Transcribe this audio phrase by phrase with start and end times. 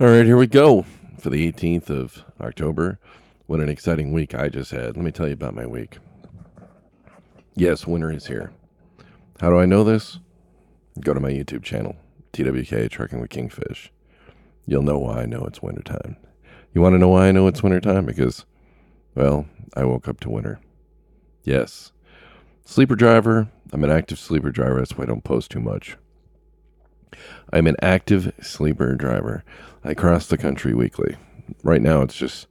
[0.00, 0.84] All right, here we go
[1.20, 2.98] for the 18th of October.
[3.46, 4.96] What an exciting week I just had.
[4.96, 5.98] Let me tell you about my week.
[7.54, 8.52] Yes, winter is here.
[9.40, 10.18] How do I know this?
[10.98, 11.94] Go to my YouTube channel,
[12.32, 13.92] TWK Trucking with Kingfish.
[14.66, 16.16] You'll know why I know it's wintertime.
[16.72, 18.04] You want to know why I know it's wintertime?
[18.04, 18.46] Because,
[19.14, 20.58] well, I woke up to winter.
[21.44, 21.92] Yes.
[22.64, 23.48] Sleeper driver.
[23.72, 24.80] I'm an active sleeper driver.
[24.80, 25.96] That's why I don't post too much.
[27.52, 29.44] I'm an active sleeper driver.
[29.84, 31.16] I cross the country weekly.
[31.62, 32.46] Right now, it's just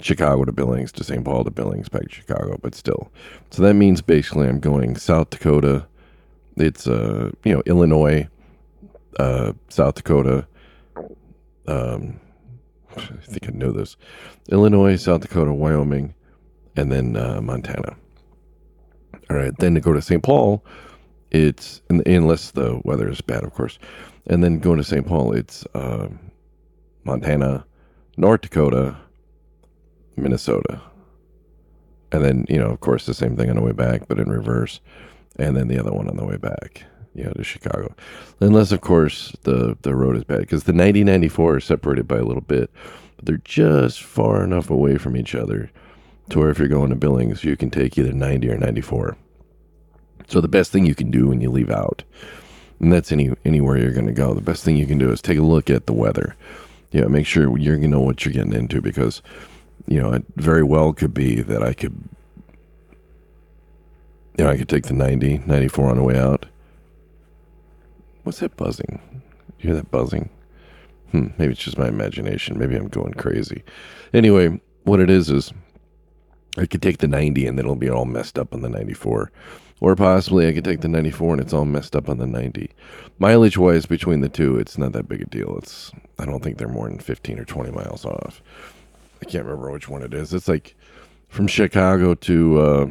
[0.00, 1.24] Chicago to Billings to St.
[1.24, 3.10] Paul to Billings back to Chicago, but still.
[3.50, 5.86] So that means basically I'm going South Dakota.
[6.56, 8.28] It's uh you know Illinois,
[9.18, 10.46] uh South Dakota.
[11.66, 12.18] Um,
[12.96, 13.96] I think I know this.
[14.48, 16.14] Illinois, South Dakota, Wyoming,
[16.76, 17.96] and then uh, Montana.
[19.30, 20.22] All right, then to go to St.
[20.22, 20.64] Paul,
[21.30, 23.78] it's unless the weather is bad, of course,
[24.26, 25.06] and then going to St.
[25.06, 26.08] Paul, it's uh,
[27.04, 27.64] Montana,
[28.16, 28.96] North Dakota,
[30.16, 30.80] Minnesota,
[32.12, 34.30] and then you know, of course, the same thing on the way back, but in
[34.30, 34.80] reverse,
[35.36, 37.94] and then the other one on the way back, you know, to Chicago,
[38.40, 42.16] unless of course the the road is bad because the 90 94 are separated by
[42.16, 42.70] a little bit,
[43.16, 45.70] but they're just far enough away from each other
[46.30, 49.16] to where if you're going to Billings, you can take either 90 or 94.
[50.28, 52.04] So the best thing you can do when you leave out,
[52.80, 55.20] and that's any anywhere you're going to go, the best thing you can do is
[55.20, 56.36] take a look at the weather.
[56.92, 59.22] You know, make sure you're going know what you're getting into because,
[59.86, 61.94] you know, it very well could be that I could,
[64.38, 66.46] you know, I could take the 90, 94 on the way out.
[68.22, 69.00] What's that buzzing?
[69.58, 70.30] You hear that buzzing?
[71.10, 72.58] Hmm, maybe it's just my imagination.
[72.58, 73.64] Maybe I'm going crazy.
[74.12, 75.52] Anyway, what it is is
[76.58, 79.30] I could take the 90 and then it'll be all messed up on the 94.
[79.80, 82.70] Or possibly I could take the 94 and it's all messed up on the 90.
[83.18, 85.56] Mileage wise, between the two, it's not that big a deal.
[85.58, 88.42] It's I don't think they're more than 15 or 20 miles off.
[89.22, 90.34] I can't remember which one it is.
[90.34, 90.74] It's like
[91.28, 92.86] from Chicago to uh,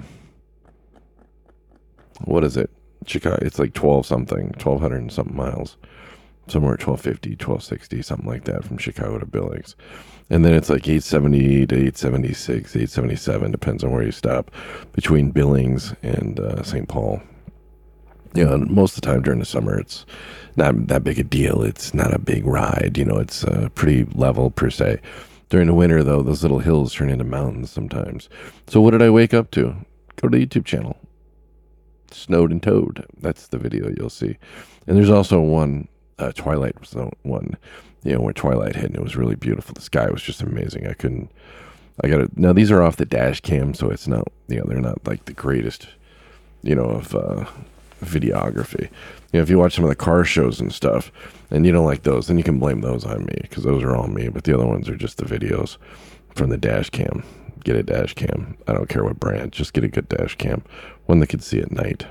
[2.23, 2.69] what is it?
[3.05, 3.37] Chicago.
[3.41, 5.77] It's like 12 something, 1200 and something miles.
[6.47, 9.75] Somewhere at 1250, 1260, something like that from Chicago to Billings.
[10.29, 14.51] And then it's like 870 to 876, 877, depends on where you stop,
[14.91, 16.87] between Billings and uh, St.
[16.87, 17.21] Paul.
[18.33, 20.05] You know, most of the time during the summer, it's
[20.57, 21.63] not that big a deal.
[21.63, 22.97] It's not a big ride.
[22.97, 24.99] You know, it's uh, pretty level per se.
[25.49, 28.27] During the winter, though, those little hills turn into mountains sometimes.
[28.67, 29.75] So, what did I wake up to?
[30.17, 30.97] Go to the YouTube channel.
[32.11, 33.05] Snowed and Towed.
[33.21, 34.37] That's the video you'll see.
[34.87, 35.87] And there's also one,
[36.19, 37.57] uh, Twilight was the one
[38.07, 39.73] you know, where twilight hit and it was really beautiful.
[39.73, 40.87] The sky was just amazing.
[40.87, 41.29] I couldn't,
[42.03, 42.37] I got it.
[42.37, 45.25] Now these are off the dash cam, so it's not, you know, they're not like
[45.25, 45.89] the greatest,
[46.63, 47.45] you know, of uh,
[48.01, 48.83] videography.
[48.83, 51.11] You know, if you watch some of the car shows and stuff
[51.51, 53.93] and you don't like those, then you can blame those on me because those are
[53.93, 54.29] all me.
[54.29, 55.75] But the other ones are just the videos
[56.33, 57.23] from the dash cam.
[57.65, 58.55] Get a dash cam.
[58.67, 60.63] I don't care what brand, just get a good dash cam,
[61.07, 62.05] one that can see at night.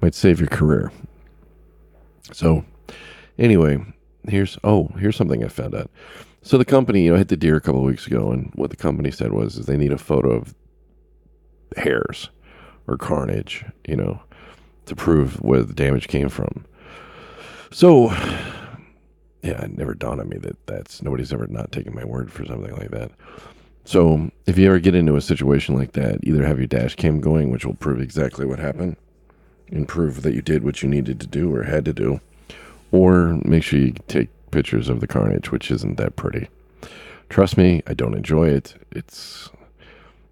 [0.00, 0.92] Might save your career.
[2.32, 2.64] So,
[3.40, 3.78] anyway,
[4.28, 5.90] here's oh here's something I found out.
[6.42, 8.76] So the company, you know, hit the deer a couple weeks ago, and what the
[8.76, 10.54] company said was is they need a photo of
[11.76, 12.30] hairs
[12.86, 14.22] or carnage, you know,
[14.86, 16.64] to prove where the damage came from.
[17.72, 18.10] So,
[19.42, 22.44] yeah, it never dawned on me that that's nobody's ever not taken my word for
[22.46, 23.10] something like that.
[23.84, 27.20] So, if you ever get into a situation like that, either have your dash cam
[27.20, 28.96] going, which will prove exactly what happened,
[29.70, 32.20] and prove that you did what you needed to do or had to do,
[32.92, 36.48] or make sure you take pictures of the carnage, which isn't that pretty.
[37.28, 38.74] Trust me, I don't enjoy it.
[38.90, 39.50] It's,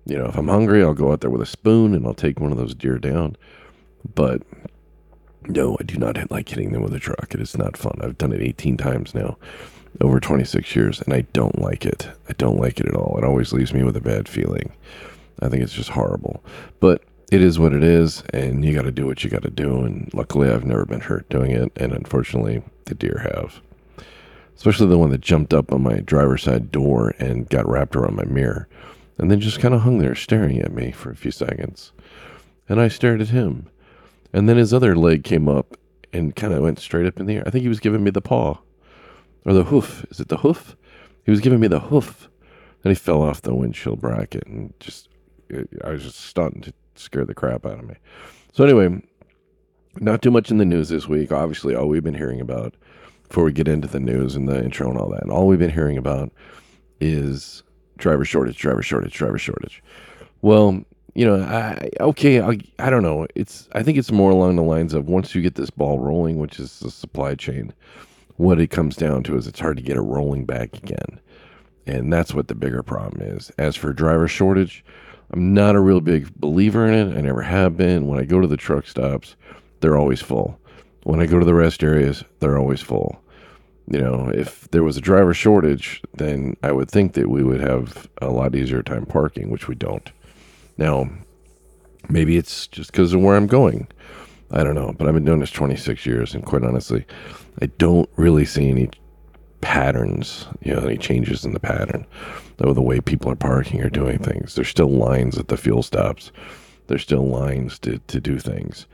[0.04, 2.41] you know, if I'm hungry, I'll go out there with a spoon and I'll take
[2.41, 3.36] one of those deer down.
[4.14, 4.42] But
[5.47, 7.32] no, I do not like hitting them with a truck.
[7.32, 7.98] It is not fun.
[8.02, 9.36] I've done it 18 times now,
[10.00, 12.08] over 26 years, and I don't like it.
[12.28, 13.16] I don't like it at all.
[13.16, 14.72] It always leaves me with a bad feeling.
[15.41, 16.42] I think it's just horrible.
[16.80, 19.50] But it is what it is, and you got to do what you got to
[19.50, 19.83] do.
[19.83, 23.61] And luckily, I've never been hurt doing it, and unfortunately, the deer have.
[24.56, 28.16] Especially the one that jumped up on my driver's side door and got wrapped around
[28.16, 28.69] my mirror,
[29.19, 31.92] and then just kind of hung there staring at me for a few seconds.
[32.69, 33.69] And I stared at him.
[34.33, 35.77] And then his other leg came up
[36.13, 37.45] and kind of went straight up in the air.
[37.47, 38.59] I think he was giving me the paw
[39.45, 40.04] or the hoof.
[40.10, 40.77] Is it the hoof?
[41.24, 42.28] He was giving me the hoof.
[42.84, 45.09] And he fell off the windshield bracket and just,
[45.83, 47.95] I was just stunned scared the crap out of me.
[48.53, 49.03] So anyway,
[50.00, 51.33] not too much in the news this week.
[51.33, 52.74] Obviously, all we've been hearing about
[53.28, 55.59] before we get into the news and the intro and all that, and all we've
[55.59, 56.33] been hearing about
[57.00, 57.62] is
[57.98, 59.83] driver shortage, driver shortage, driver shortage.
[60.42, 60.83] Well,
[61.15, 63.27] you know, I okay, I, I don't know.
[63.34, 66.39] It's I think it's more along the lines of once you get this ball rolling,
[66.39, 67.72] which is the supply chain.
[68.39, 71.21] what it comes down to is it's hard to get it rolling back again.
[71.86, 73.50] And that's what the bigger problem is.
[73.59, 74.84] As for driver shortage,
[75.30, 77.16] I'm not a real big believer in it.
[77.16, 78.07] I never have been.
[78.07, 79.36] When I go to the truck stops,
[79.80, 80.59] they're always full.
[81.03, 83.21] When I go to the rest areas, they're always full.
[83.91, 87.60] You know, if there was a driver shortage, then I would think that we would
[87.60, 90.10] have a lot easier time parking, which we don't.
[90.77, 91.09] Now,
[92.09, 93.89] maybe it's just because of where I'm going.
[94.51, 97.04] I don't know, but I've been doing this 26 years, and quite honestly,
[97.60, 98.91] I don't really see any
[99.60, 102.07] patterns, you know, any changes in the pattern
[102.59, 104.55] of the way people are parking or doing things.
[104.55, 106.33] There's still lines at the fuel stops.
[106.87, 108.87] There's still lines to, to do things.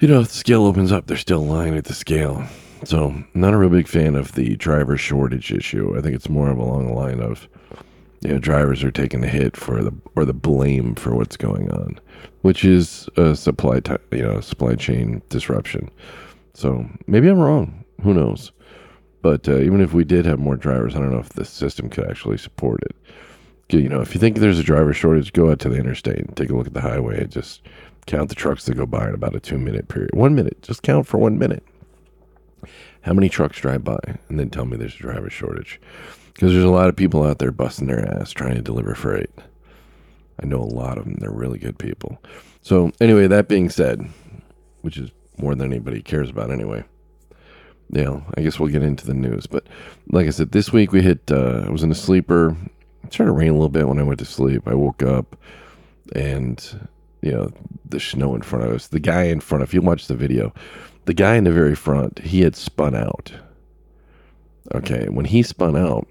[0.00, 2.44] You know, if the scale opens up, there's still line at the scale.
[2.84, 5.96] So, not a real big fan of the driver shortage issue.
[5.96, 7.48] I think it's more of along the line of,
[8.22, 11.70] you know, drivers are taking the hit for the or the blame for what's going
[11.70, 12.00] on,
[12.40, 15.88] which is a supply, t- you know, supply chain disruption.
[16.54, 17.84] So maybe I'm wrong.
[18.02, 18.50] Who knows?
[19.22, 21.88] But uh, even if we did have more drivers, I don't know if the system
[21.88, 22.96] could actually support it.
[23.68, 26.36] You know, if you think there's a driver shortage, go out to the interstate and
[26.36, 27.62] take a look at the highway and just
[28.06, 30.10] count the trucks that go by in about a two minute period.
[30.12, 30.60] One minute.
[30.60, 31.64] Just count for one minute.
[33.02, 33.98] How many trucks drive by?
[34.28, 35.80] And then tell me there's a driver shortage.
[36.34, 39.30] Because there's a lot of people out there busting their ass trying to deliver freight.
[40.42, 41.16] I know a lot of them.
[41.18, 42.20] They're really good people.
[42.62, 44.06] So, anyway, that being said,
[44.82, 46.84] which is more than anybody cares about anyway.
[47.92, 49.46] Yeah, I guess we'll get into the news.
[49.46, 49.66] But
[50.10, 52.56] like I said, this week we hit, uh, I was in a sleeper.
[53.04, 54.62] It started to rain a little bit when I went to sleep.
[54.66, 55.36] I woke up
[56.14, 56.88] and,
[57.20, 57.52] you know,
[57.84, 58.86] the snow in front of us.
[58.86, 60.54] The guy in front, if you watch the video,
[61.04, 63.32] the guy in the very front, he had spun out.
[64.74, 66.06] Okay, when he spun out,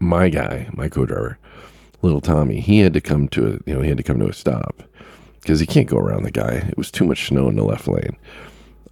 [0.00, 1.38] my guy, my co-driver,
[2.00, 4.28] little Tommy, he had to come to a, you know, he had to come to
[4.28, 4.82] a stop
[5.40, 6.66] because he can't go around the guy.
[6.68, 8.16] It was too much snow in the left lane.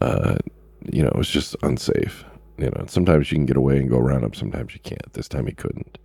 [0.01, 0.37] Uh,
[0.91, 2.25] you know, it was just unsafe.
[2.59, 4.35] You know, sometimes you can get away and go around him.
[4.35, 5.13] Sometimes you can't.
[5.13, 5.99] This time he couldn't.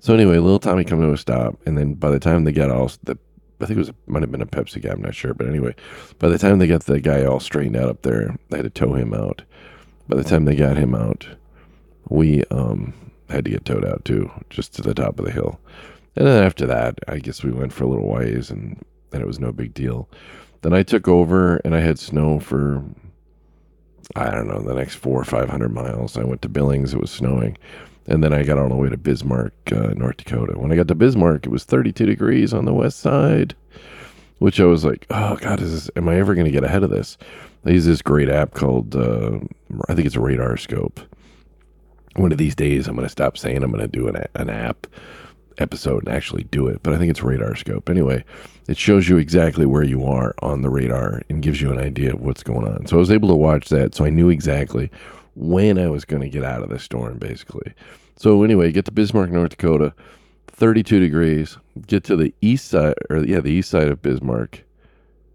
[0.00, 2.70] So anyway, little Tommy come to a stop, and then by the time they got
[2.70, 3.16] all the,
[3.60, 4.90] I think it was might have been a Pepsi guy.
[4.90, 5.74] I'm not sure, but anyway,
[6.18, 8.70] by the time they got the guy all straightened out up there, they had to
[8.70, 9.42] tow him out.
[10.08, 11.26] By the time they got him out,
[12.08, 12.94] we um
[13.28, 15.60] had to get towed out too, just to the top of the hill.
[16.16, 19.26] And then after that, I guess we went for a little ways, and and it
[19.26, 20.08] was no big deal.
[20.62, 22.82] Then I took over and I had snow for
[24.16, 26.16] I don't know the next four or five hundred miles.
[26.16, 27.56] I went to Billings; it was snowing,
[28.06, 30.58] and then I got all the way to Bismarck, uh, North Dakota.
[30.58, 33.54] When I got to Bismarck, it was 32 degrees on the west side,
[34.38, 36.82] which I was like, "Oh God, is this, am I ever going to get ahead
[36.82, 37.16] of this?"
[37.64, 39.38] I use this great app called uh,
[39.88, 41.00] I think it's a Radar Scope.
[42.16, 44.50] One of these days, I'm going to stop saying I'm going to do an, an
[44.50, 44.86] app
[45.58, 47.88] episode and actually do it, but I think it's Radar Scope.
[47.88, 48.24] Anyway,
[48.68, 52.12] it shows you exactly where you are on the radar and gives you an idea
[52.12, 52.86] of what's going on.
[52.86, 54.90] So I was able to watch that, so I knew exactly
[55.34, 57.72] when I was going to get out of the storm, basically.
[58.16, 59.94] So anyway, get to Bismarck, North Dakota,
[60.48, 61.58] 32 degrees.
[61.86, 64.62] Get to the east side, or yeah, the east side of Bismarck.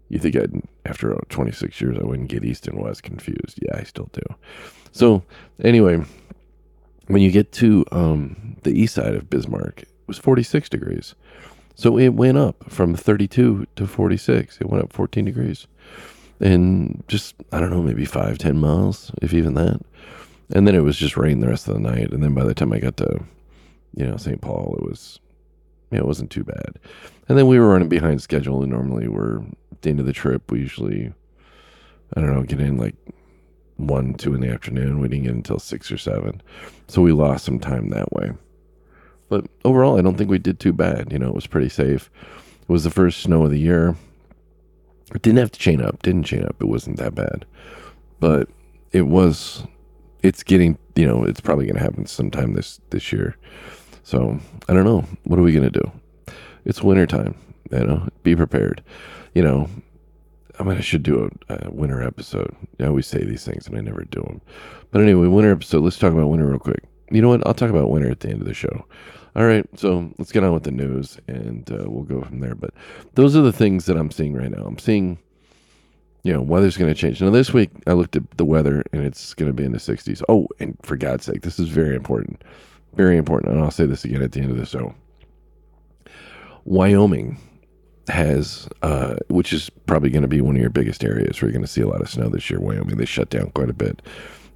[0.08, 3.58] You think I'd, after 26 years, I wouldn't get east and west confused?
[3.60, 4.22] Yeah, I still do.
[4.92, 5.22] So
[5.62, 6.02] anyway,
[7.08, 11.14] when you get to um, the east side of Bismarck, was 46 degrees.
[11.74, 14.58] So it went up from 32 to 46.
[14.60, 15.68] It went up 14 degrees.
[16.40, 19.80] And just, I don't know, maybe five, 10 miles, if even that.
[20.50, 22.10] And then it was just rain the rest of the night.
[22.10, 23.24] And then by the time I got to,
[23.94, 24.40] you know, St.
[24.40, 25.20] Paul, it was,
[25.92, 26.78] yeah, it wasn't too bad.
[27.28, 28.62] And then we were running behind schedule.
[28.62, 31.12] And normally we're at the end of the trip, we usually,
[32.16, 32.96] I don't know, get in like
[33.76, 35.00] one, two in the afternoon.
[35.00, 36.42] We didn't get until six or seven.
[36.88, 38.32] So we lost some time that way.
[39.28, 41.12] But overall, I don't think we did too bad.
[41.12, 42.10] You know, it was pretty safe.
[42.62, 43.96] It was the first snow of the year.
[45.14, 46.02] It didn't have to chain up.
[46.02, 46.56] Didn't chain up.
[46.60, 47.46] It wasn't that bad.
[48.20, 48.48] But
[48.92, 49.64] it was.
[50.22, 50.78] It's getting.
[50.96, 53.36] You know, it's probably going to happen sometime this this year.
[54.02, 55.04] So I don't know.
[55.24, 55.92] What are we going to do?
[56.64, 57.34] It's wintertime.
[57.70, 58.82] You know, be prepared.
[59.34, 59.68] You know,
[60.58, 62.54] I mean, I should do a, a, winter episode.
[62.80, 64.40] I always say these things and I never do them.
[64.90, 65.84] But anyway, winter episode.
[65.84, 66.82] Let's talk about winter real quick.
[67.10, 67.46] You know what?
[67.46, 68.84] I'll talk about winter at the end of the show.
[69.38, 72.56] All right, so let's get on with the news and uh, we'll go from there.
[72.56, 72.74] But
[73.14, 74.64] those are the things that I'm seeing right now.
[74.64, 75.16] I'm seeing,
[76.24, 77.22] you know, weather's going to change.
[77.22, 79.78] Now, this week I looked at the weather and it's going to be in the
[79.78, 80.24] 60s.
[80.28, 82.42] Oh, and for God's sake, this is very important.
[82.94, 83.52] Very important.
[83.52, 84.92] And I'll say this again at the end of the show.
[86.64, 87.38] Wyoming
[88.08, 91.52] has, uh, which is probably going to be one of your biggest areas where you're
[91.52, 92.58] going to see a lot of snow this year.
[92.58, 94.02] Wyoming, they shut down quite a bit.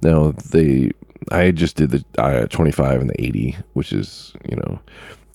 [0.01, 0.91] Now they
[1.31, 4.79] I just did the uh, 25 and the 80, which is, you know,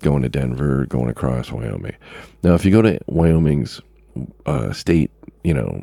[0.02, 1.96] going to Denver, going across Wyoming.
[2.42, 3.80] Now, if you go to Wyoming's
[4.46, 5.10] uh, state,
[5.44, 5.82] you know,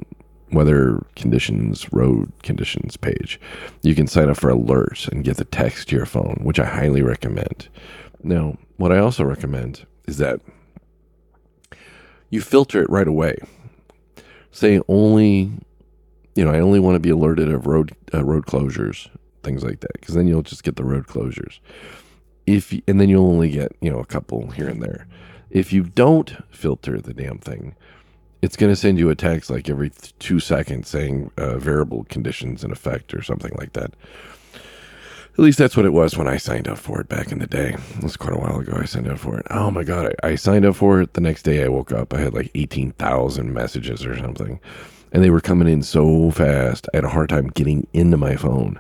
[0.52, 3.40] weather conditions, road conditions page.
[3.82, 6.66] You can sign up for alerts and get the text to your phone, which I
[6.66, 7.68] highly recommend.
[8.24, 10.40] Now, what I also recommend is that
[12.30, 13.38] you filter it right away.
[14.52, 15.52] Say only,
[16.36, 19.10] you know, I only want to be alerted of road uh, road closures,
[19.46, 21.60] things like that, because then you'll just get the road closures.
[22.46, 25.08] If and then you'll only get you know a couple here and there.
[25.50, 27.76] If you don't filter the damn thing,
[28.42, 32.64] it's going to send you a text like every two seconds saying uh, variable conditions
[32.64, 33.94] in effect or something like that.
[35.34, 37.48] At least that's what it was when I signed up for it back in the
[37.48, 37.76] day.
[37.98, 38.78] It was quite a while ago.
[38.80, 39.46] I signed up for it.
[39.50, 40.14] Oh my god!
[40.24, 41.14] I, I signed up for it.
[41.14, 42.14] The next day I woke up.
[42.14, 44.60] I had like eighteen thousand messages or something,
[45.12, 46.88] and they were coming in so fast.
[46.94, 48.80] I had a hard time getting into my phone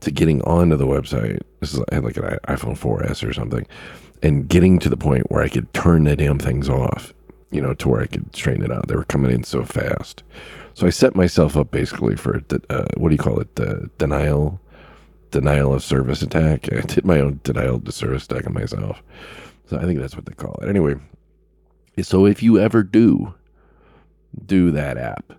[0.00, 1.40] to getting onto the website.
[1.60, 3.66] This is I had like an iPhone 4S or something,
[4.22, 7.12] and getting to the point where I could turn the damn things off
[7.50, 8.88] you know, to where I could straighten it out.
[8.88, 10.22] They were coming in so fast.
[10.74, 13.54] So I set myself up basically for uh, what do you call it?
[13.56, 14.60] The denial,
[15.30, 16.68] denial of service attack.
[16.76, 19.02] I did my own denial of service attack on myself.
[19.66, 20.68] So I think that's what they call it.
[20.68, 20.96] Anyway,
[22.02, 23.34] so if you ever do
[24.44, 25.32] do that app,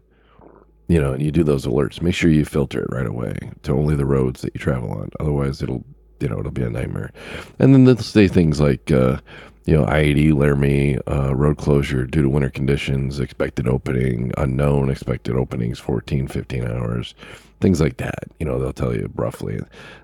[0.88, 3.74] you know, and you do those alerts, make sure you filter it right away to
[3.74, 5.10] only the roads that you travel on.
[5.20, 5.84] Otherwise, it'll
[6.20, 7.12] you know it'll be a nightmare.
[7.60, 8.91] And then they'll say things like.
[8.91, 9.20] Uh,
[9.67, 15.36] you know, I-80 Laramie uh, road closure due to winter conditions, expected opening, unknown expected
[15.36, 17.13] openings, 14, 15 hours,
[17.60, 18.24] things like that.
[18.39, 19.60] You know, they'll tell you roughly.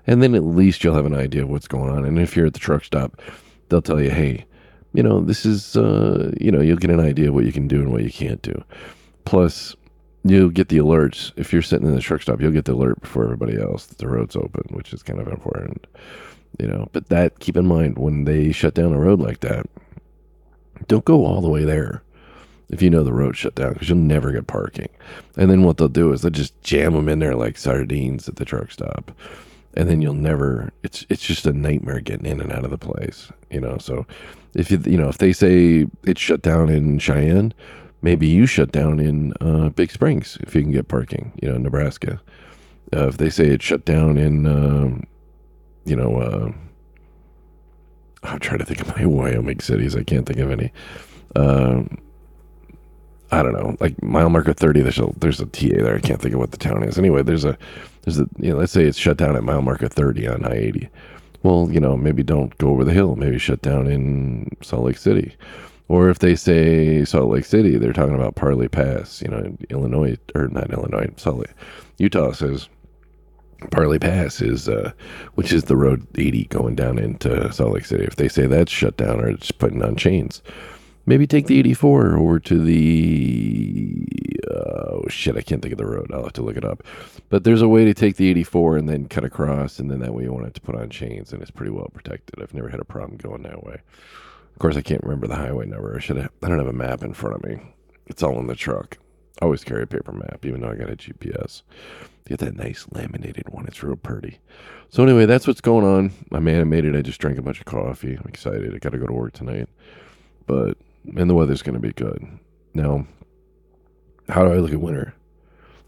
[0.06, 2.04] And then at least you'll have an idea of what's going on.
[2.04, 3.18] And if you're at the truck stop,
[3.70, 4.44] they'll tell you, hey,
[4.92, 7.66] you know, this is, uh, you know, you'll get an idea of what you can
[7.66, 8.62] do and what you can't do.
[9.24, 9.74] Plus,
[10.24, 11.32] you'll get the alerts.
[11.36, 13.98] If you're sitting in the truck stop, you'll get the alert before everybody else that
[13.98, 15.86] the road's open, which is kind of important
[16.58, 16.88] you know.
[16.92, 19.66] But that keep in mind when they shut down a road like that
[20.88, 22.02] don't go all the way there
[22.70, 24.88] if you know the road shut down because you'll never get parking.
[25.36, 28.36] And then what they'll do is they'll just jam them in there like sardines at
[28.36, 29.12] the truck stop.
[29.74, 32.78] And then you'll never it's it's just a nightmare getting in and out of the
[32.78, 33.78] place you know.
[33.78, 34.06] So
[34.54, 37.52] if you you know if they say it's shut down in cheyenne
[38.04, 41.58] maybe you shut down in uh, big springs if you can get parking you know
[41.58, 42.20] nebraska
[42.94, 45.04] uh, if they say it's shut down in um,
[45.84, 46.52] you know, uh,
[48.22, 49.96] I'm trying to think of my Wyoming cities.
[49.96, 50.72] I can't think of any.
[51.36, 51.98] Um,
[53.30, 54.82] I don't know, like mile marker 30.
[54.82, 55.96] There's a there's a TA there.
[55.96, 56.98] I can't think of what the town is.
[56.98, 57.58] Anyway, there's a
[58.02, 60.88] there's a you know, let's say it's shut down at mile marker 30 on I-80.
[61.42, 63.16] Well, you know, maybe don't go over the hill.
[63.16, 65.36] Maybe shut down in Salt Lake City.
[65.88, 69.20] Or if they say Salt Lake City, they're talking about Parley Pass.
[69.20, 71.54] You know, Illinois or not Illinois, Salt Lake,
[71.98, 72.68] Utah says
[73.70, 74.92] Parley Pass is, uh,
[75.34, 78.04] which is the road 80 going down into Salt Lake City.
[78.04, 80.42] If they say that's shut down or it's putting on chains,
[81.06, 84.06] maybe take the 84 over to the,
[84.50, 86.10] oh shit, I can't think of the road.
[86.12, 86.82] I'll have to look it up.
[87.28, 90.14] But there's a way to take the 84 and then cut across, and then that
[90.14, 92.42] way you won't have to put on chains, and it's pretty well protected.
[92.42, 93.80] I've never had a problem going that way.
[94.54, 95.96] Of course, I can't remember the highway number.
[95.96, 97.60] I should have, I don't have a map in front of me.
[98.06, 98.98] It's all in the truck.
[99.42, 101.62] I always carry a paper map, even though I got a GPS.
[102.26, 103.66] Get that nice laminated one.
[103.66, 104.38] It's real pretty.
[104.90, 106.12] So anyway, that's what's going on.
[106.30, 106.94] My man made it.
[106.94, 108.14] I just drank a bunch of coffee.
[108.14, 108.72] I'm excited.
[108.74, 109.68] I got to go to work tonight.
[110.46, 110.78] But
[111.16, 112.26] and the weather's going to be good.
[112.72, 113.06] Now,
[114.28, 115.14] how do I look at winter?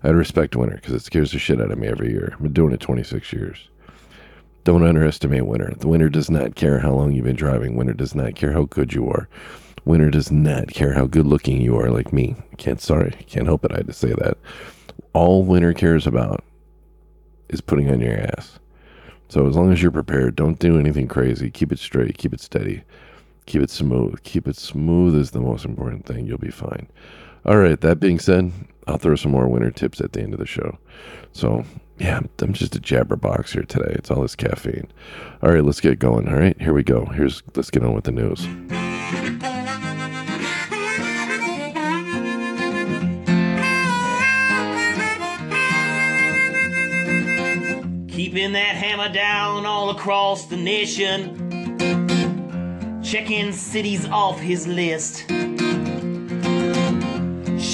[0.03, 2.31] I respect winter because it scares the shit out of me every year.
[2.33, 3.69] I've been doing it 26 years.
[4.67, 5.73] Don't underestimate winter.
[5.79, 7.77] The winter does not care how long you've been driving.
[7.77, 9.29] Winter does not care how good you are.
[9.85, 12.35] Winter does not care how good looking you are, like me.
[12.57, 13.71] Can't sorry, can't help it.
[13.71, 14.37] I had to say that
[15.13, 16.43] all winter cares about
[17.49, 18.59] is putting on your ass.
[19.29, 21.49] So as long as you're prepared, don't do anything crazy.
[21.49, 22.83] Keep it straight, keep it steady,
[23.47, 24.21] keep it smooth.
[24.25, 26.27] Keep it smooth is the most important thing.
[26.27, 26.89] You'll be fine.
[27.45, 28.51] All right, that being said,
[28.87, 30.79] I'll throw some more winter tips at the end of the show.
[31.33, 31.65] So,
[31.99, 33.93] yeah, I'm just a jabberbox here today.
[33.95, 34.91] It's all this caffeine.
[35.43, 36.29] All right, let's get going.
[36.29, 37.07] All right, here we go.
[37.07, 38.47] Here's let's get on with the news.
[48.37, 51.79] keeping that hammer down all across the nation.
[53.03, 55.25] Checking cities off his list.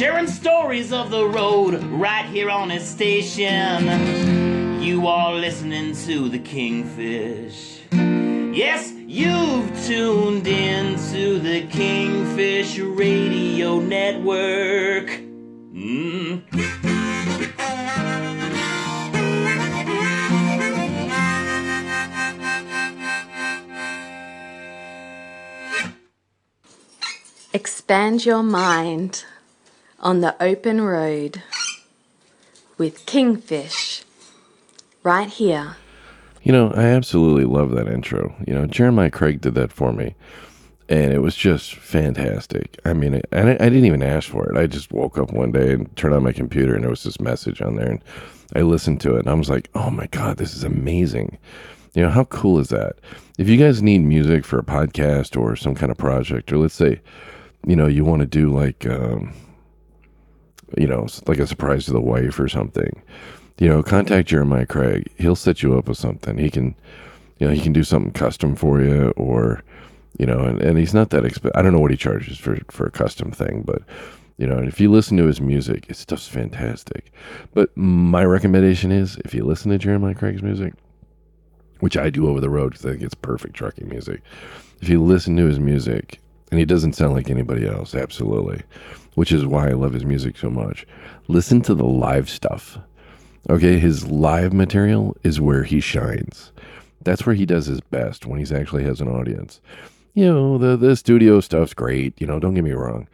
[0.02, 4.82] Sharing stories of the road right here on his station.
[4.82, 7.82] You are listening to the Kingfish.
[7.92, 15.06] Yes, you've tuned in to the Kingfish Radio Network.
[15.72, 16.42] Mm.
[27.54, 29.24] Expand your mind
[30.02, 31.42] on the open road.
[32.78, 34.02] with Kingfish.
[35.04, 35.76] Right here.
[36.42, 38.34] You know, I absolutely love that intro.
[38.46, 40.14] You know, Jeremiah Craig did that for me,
[40.88, 42.78] and it was just fantastic.
[42.84, 44.56] I mean, I, I didn't even ask for it.
[44.56, 47.20] I just woke up one day and turned on my computer, and there was this
[47.20, 48.02] message on there, and
[48.56, 51.38] I listened to it, and I was like, "Oh my god, this is amazing!"
[51.94, 52.96] You know, how cool is that?
[53.38, 56.74] If you guys need music for a podcast or some kind of project, or let's
[56.74, 57.00] say,
[57.66, 59.32] you know, you want to do like, um,
[60.78, 63.02] you know, like a surprise to the wife or something
[63.58, 65.08] you know, contact Jeremiah Craig.
[65.18, 66.38] He'll set you up with something.
[66.38, 66.74] He can,
[67.38, 69.62] you know, he can do something custom for you, or,
[70.18, 71.52] you know, and, and he's not that expensive.
[71.54, 73.82] I don't know what he charges for for a custom thing, but
[74.38, 77.12] you know, if you listen to his music, his stuff's fantastic.
[77.54, 80.74] But my recommendation is, if you listen to Jeremiah Craig's music,
[81.80, 84.22] which I do over the road because I think it's perfect trucking music.
[84.80, 86.20] If you listen to his music,
[86.52, 88.62] and he doesn't sound like anybody else, absolutely,
[89.16, 90.86] which is why I love his music so much.
[91.26, 92.78] Listen to the live stuff
[93.50, 96.52] Okay, his live material is where he shines.
[97.02, 99.60] That's where he does his best when he actually has an audience.
[100.14, 103.08] You know, the the studio stuff's great, you know, don't get me wrong.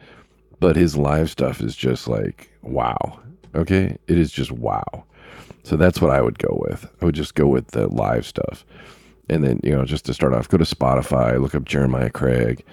[0.59, 3.19] But his live stuff is just like wow.
[3.55, 3.97] Okay?
[4.07, 5.05] It is just wow.
[5.63, 6.87] So that's what I would go with.
[7.01, 8.65] I would just go with the live stuff.
[9.29, 12.63] And then, you know, just to start off, go to Spotify, look up Jeremiah Craig,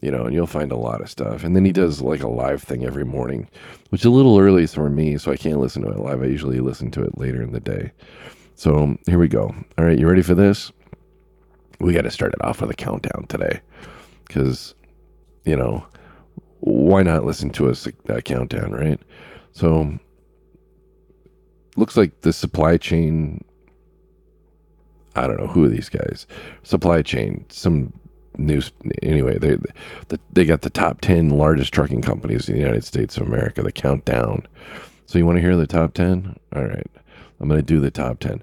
[0.00, 1.44] you know, and you'll find a lot of stuff.
[1.44, 3.48] And then he does like a live thing every morning,
[3.90, 6.22] which is a little early for me, so I can't listen to it live.
[6.22, 7.92] I usually listen to it later in the day.
[8.54, 9.54] So here we go.
[9.78, 10.72] All right, you ready for this?
[11.80, 13.60] We got to start it off with a countdown today
[14.26, 14.74] because,
[15.44, 15.86] you know,
[16.60, 19.00] why not listen to us a, a countdown, right?
[19.52, 19.98] So,
[21.76, 23.44] looks like the supply chain.
[25.16, 26.26] I don't know who are these guys.
[26.62, 27.92] Supply chain, some
[28.38, 28.72] news
[29.02, 29.56] anyway they
[30.32, 33.72] they got the top 10 largest trucking companies in the united states of america the
[33.72, 34.46] countdown.
[35.06, 36.90] So you want to hear the top 10 all right
[37.40, 38.42] i'm going to do the top 10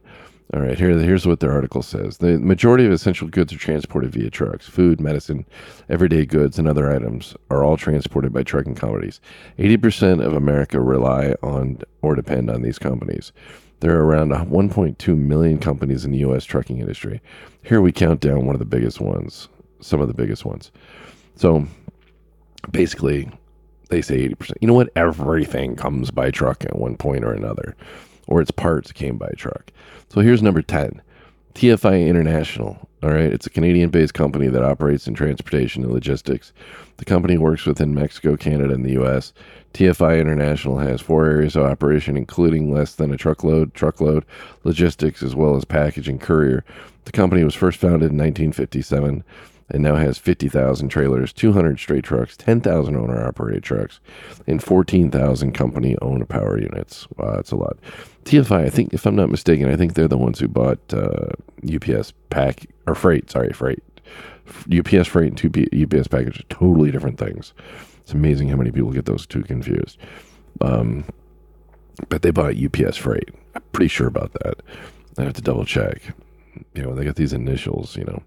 [0.54, 2.18] all right here here's what their article says.
[2.18, 4.68] The majority of essential goods are transported via trucks.
[4.68, 5.46] Food medicine
[5.88, 9.22] everyday goods and other items are all transported by trucking companies.
[9.58, 13.32] 80% of america rely on or depend on these companies.
[13.80, 16.46] There are around 1.2 million companies in the U.S.
[16.46, 17.22] trucking industry.
[17.64, 19.48] Here we count down one of the biggest ones
[19.82, 20.72] some of the biggest ones.
[21.36, 21.66] So
[22.72, 23.30] basically,
[23.90, 24.54] they say 80%.
[24.62, 24.90] You know what?
[24.96, 27.76] Everything comes by truck at one point or another,
[28.28, 29.72] or its parts came by truck.
[30.10, 31.02] So here's number 10
[31.54, 32.88] TFI International.
[33.04, 33.34] All right.
[33.34, 36.54] It's a Canadian based company that operates in transportation and logistics.
[36.98, 39.34] The company works within Mexico, Canada, and the U.S.
[39.74, 44.24] TFI International has four areas of operation, including less than a truckload, truckload,
[44.64, 46.64] logistics, as well as package and courier.
[47.06, 49.24] The company was first founded in 1957
[49.74, 54.00] and now has 50,000 trailers, 200 straight trucks, 10,000 owner operated trucks,
[54.48, 57.08] and 14,000 company owned power units.
[57.18, 57.78] Wow, that's a lot.
[58.26, 61.30] TFI, I think, if I'm not mistaken, I think they're the ones who bought uh,
[61.74, 63.32] UPS pack or freight.
[63.32, 63.84] Sorry, freight.
[64.78, 67.54] UPS freight and two UPS package are totally different things.
[68.02, 69.98] It's amazing how many people get those two confused.
[70.60, 71.06] Um,
[72.10, 73.30] but they bought UPS freight.
[73.56, 74.62] I'm pretty sure about that.
[75.18, 76.14] I have to double check
[76.74, 78.22] you know, they got these initials, you know.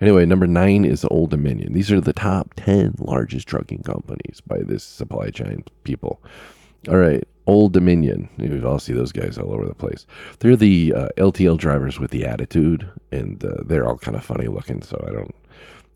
[0.00, 1.72] Anyway, number nine is Old Dominion.
[1.72, 6.20] These are the top 10 largest trucking companies by this supply chain people.
[6.88, 8.28] All right, Old Dominion.
[8.38, 10.06] You all see those guys all over the place.
[10.38, 14.46] They're the uh, LTL drivers with the attitude, and uh, they're all kind of funny
[14.46, 14.82] looking.
[14.82, 15.34] So I don't,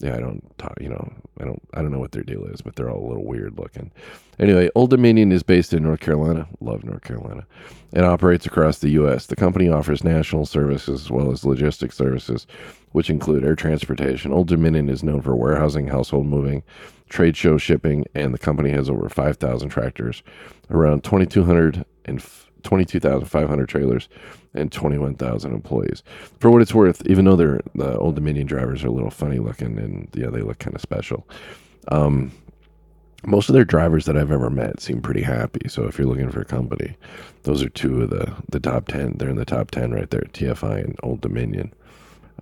[0.02, 2.60] yeah, I don't talk, you know, I don't, I don't know what their deal is,
[2.60, 3.90] but they're all a little weird looking.
[4.38, 6.48] Anyway, Old Dominion is based in North Carolina.
[6.60, 7.46] Love North Carolina.
[7.92, 9.26] It operates across the U.S.
[9.26, 12.46] The company offers national services as well as logistics services,
[12.92, 14.32] which include air transportation.
[14.32, 16.62] Old Dominion is known for warehousing, household moving,
[17.08, 20.22] trade show shipping, and the company has over 5,000 tractors,
[20.70, 22.24] around 2,200 and
[22.62, 24.08] 22,500 trailers,
[24.54, 26.02] and 21,000 employees.
[26.40, 29.38] For what it's worth, even though they're the Old Dominion drivers are a little funny
[29.38, 31.26] looking and yeah, they look kind of special.
[31.88, 32.32] Um,
[33.24, 35.68] most of their drivers that I've ever met seem pretty happy.
[35.68, 36.96] So if you're looking for a company,
[37.44, 39.16] those are two of the the top ten.
[39.16, 41.72] They're in the top ten right there, TFI and Old Dominion.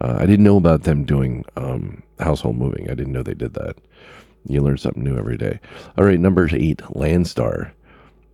[0.00, 2.90] Uh, I didn't know about them doing um, household moving.
[2.90, 3.76] I didn't know they did that.
[4.46, 5.60] You learn something new every day.
[5.98, 7.72] All right, number eight, Landstar.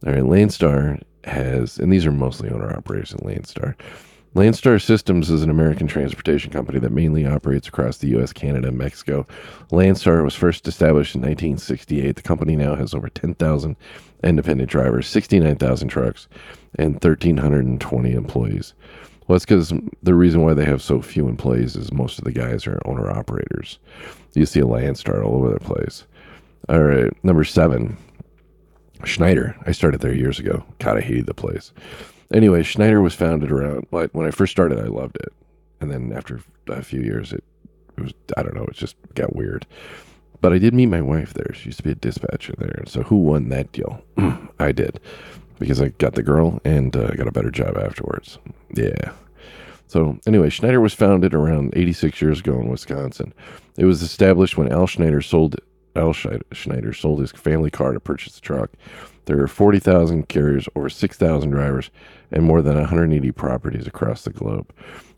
[0.07, 3.75] All right, Landstar has, and these are mostly owner operators in Landstar.
[4.35, 8.77] Landstar Systems is an American transportation company that mainly operates across the U.S., Canada, and
[8.77, 9.27] Mexico.
[9.71, 12.17] Landstar was first established in 1968.
[12.17, 13.77] The company now has over 10,000
[14.23, 16.29] independent drivers, 69,000 trucks,
[16.79, 18.75] and 1,320 employees.
[19.27, 22.33] Well, that's because the reason why they have so few employees is most of the
[22.33, 23.79] guys are owner operators.
[24.35, 26.05] You see a Landstar all over the place.
[26.69, 27.97] All right, number seven,
[29.05, 29.57] Schneider.
[29.67, 30.65] I started there years ago.
[30.79, 31.73] God, I hated the place.
[32.33, 34.79] Anyway, Schneider was founded around like, when I first started.
[34.79, 35.33] I loved it,
[35.81, 37.45] and then after a few years, it,
[37.97, 39.67] it was I don't know, it just got weird.
[40.41, 41.53] But I did meet my wife there.
[41.55, 42.83] She used to be a dispatcher there.
[42.87, 44.03] So who won that deal?
[44.59, 45.01] I did
[45.59, 48.39] because I got the girl and uh, got a better job afterwards.
[48.75, 49.13] Yeah.
[49.89, 53.33] So anyway, Schneider was founded around 86 years ago in Wisconsin.
[53.79, 55.57] It was established when Al Schneider sold
[55.97, 58.71] Al Schneider sold his family car to purchase a truck.
[59.27, 61.91] There are 40,000 carriers, over 6,000 drivers,
[62.31, 64.73] and more than 180 properties across the globe.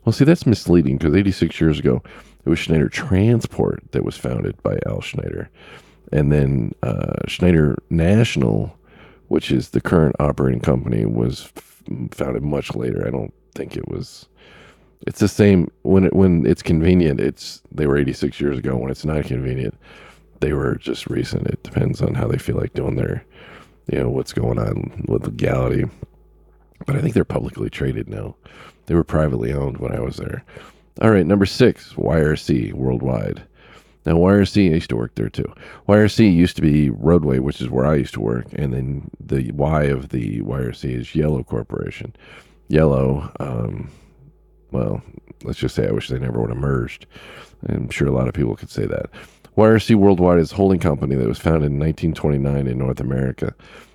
[0.04, 2.02] Well, see, that's misleading because 86 years ago,
[2.44, 5.50] it was Schneider Transport that was founded by Al Schneider.
[6.12, 8.74] And then uh, Schneider National,
[9.28, 13.06] which is the current operating company, was f- founded much later.
[13.06, 14.26] I don't think it was.
[15.06, 17.20] It's the same when it when it's convenient.
[17.20, 18.76] It's they were 86 years ago.
[18.76, 19.78] When it's not convenient,
[20.40, 21.46] they were just recent.
[21.46, 23.24] It depends on how they feel like doing their,
[23.90, 25.84] you know, what's going on with legality.
[26.86, 28.36] But I think they're publicly traded now.
[28.86, 30.44] They were privately owned when I was there.
[31.00, 33.42] All right, number six, YRC worldwide.
[34.06, 35.52] Now, YRC, I used to work there too.
[35.86, 39.52] YRC used to be Roadway, which is where I used to work, and then the
[39.52, 42.16] Y of the YRC is Yellow Corporation.
[42.68, 43.90] Yellow, um,
[44.70, 45.02] well,
[45.44, 47.06] let's just say I wish they never would have merged.
[47.68, 49.10] I'm sure a lot of people could say that.
[49.58, 53.52] YRC Worldwide is a holding company that was founded in 1929 in North America.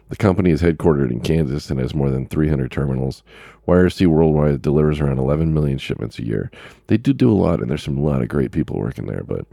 [0.09, 3.23] The company is headquartered in Kansas and has more than 300 terminals.
[3.65, 6.51] YRC Worldwide delivers around 11 million shipments a year.
[6.87, 9.23] They do do a lot, and there's some a lot of great people working there.
[9.23, 9.47] But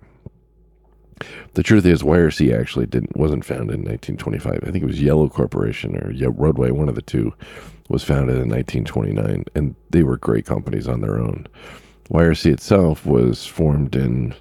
[1.54, 4.64] the truth is, YRC actually didn't wasn't founded in 1925.
[4.66, 7.32] I think it was Yellow Corporation or Roadway, one of the two,
[7.88, 11.46] was founded in 1929, and they were great companies on their own.
[12.10, 14.34] YRC itself was formed in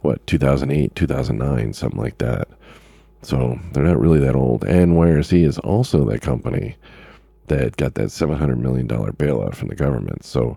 [0.00, 2.48] what 2008, 2009, something like that.
[3.22, 4.64] So they're not really that old.
[4.64, 6.76] And YRC is also that company
[7.48, 10.24] that got that $700 million bailout from the government.
[10.24, 10.56] So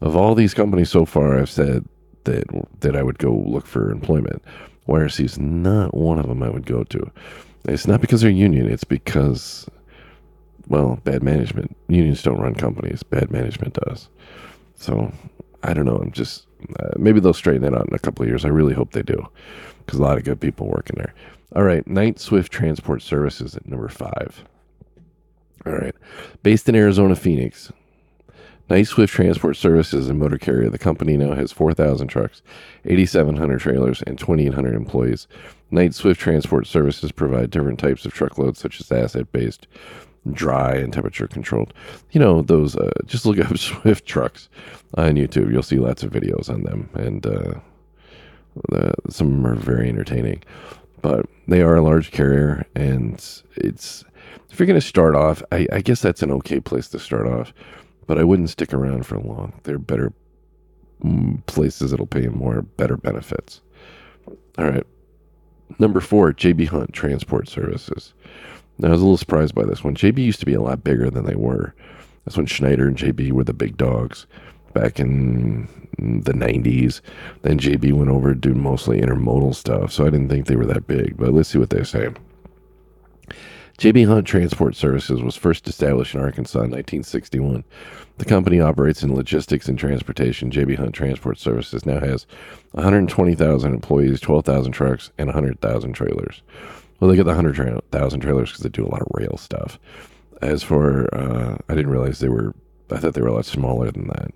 [0.00, 1.84] of all these companies so far, I've said
[2.24, 2.44] that,
[2.80, 4.42] that I would go look for employment.
[4.86, 7.10] YRC is not one of them I would go to.
[7.64, 8.70] It's not because they're union.
[8.70, 9.68] It's because,
[10.68, 11.76] well, bad management.
[11.88, 13.02] Unions don't run companies.
[13.02, 14.08] Bad management does.
[14.76, 15.12] So
[15.64, 15.96] I don't know.
[15.96, 16.45] I'm just,
[16.80, 18.44] uh, maybe they'll straighten that out in a couple of years.
[18.44, 19.26] I really hope they do
[19.84, 21.14] because a lot of good people working there.
[21.54, 24.44] All right, Knight Swift Transport Services at number five.
[25.64, 25.94] All right,
[26.42, 27.72] based in Arizona, Phoenix.
[28.68, 30.68] Knight Swift Transport Services and motor carrier.
[30.68, 32.42] The company now has 4,000 trucks,
[32.84, 35.28] 8,700 trailers, and 2,800 employees.
[35.70, 39.68] Knight Swift Transport Services provide different types of truckloads, such as asset based,
[40.32, 41.72] dry, and temperature controlled.
[42.12, 44.48] You know, those, uh, just look up Swift trucks
[44.94, 45.52] on YouTube.
[45.52, 47.54] You'll see lots of videos on them, and uh,
[49.08, 50.42] some of them are very entertaining
[51.06, 53.14] but they are a large carrier, and
[53.54, 54.04] it's
[54.50, 57.28] if you're going to start off, I, I, guess that's an okay place to start
[57.28, 57.52] off,
[58.08, 59.52] but I wouldn't stick around for long.
[59.62, 60.12] There are better
[61.04, 63.60] mm, places that'll pay more, better benefits.
[64.58, 64.84] All right.
[65.78, 68.14] Number four, JB Hunt Transport Services.
[68.82, 69.94] I was a little surprised by this one.
[69.94, 71.74] JB used to be a lot bigger than they were.
[72.24, 74.26] That's when Schneider and JB were the big dogs
[74.74, 77.00] back in the 90s.
[77.42, 80.66] Then JB went over to do mostly intermodal stuff, so I didn't think they were
[80.66, 81.16] that big.
[81.16, 82.10] But let's see what they say.
[83.78, 87.62] JB Hunt Transport Services was first established in Arkansas in 1961.
[88.16, 90.50] The company operates in logistics and transportation.
[90.50, 92.26] JB Hunt Transport Services now has
[92.72, 96.42] 120,000 employees, 12,000 trucks, and 100,000 trailers.
[97.00, 99.78] Well, they get the 100,000 trailers because they do a lot of rail stuff.
[100.42, 102.54] As for, uh, I didn't realize they were,
[102.90, 104.32] I thought they were a lot smaller than that.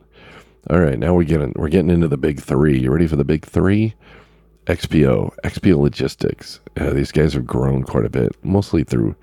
[0.68, 2.78] All right, now we get in, we're getting into the big three.
[2.78, 3.94] You ready for the big three?
[4.66, 6.60] XPO, XPO Logistics.
[6.76, 9.16] Uh, these guys have grown quite a bit, mostly through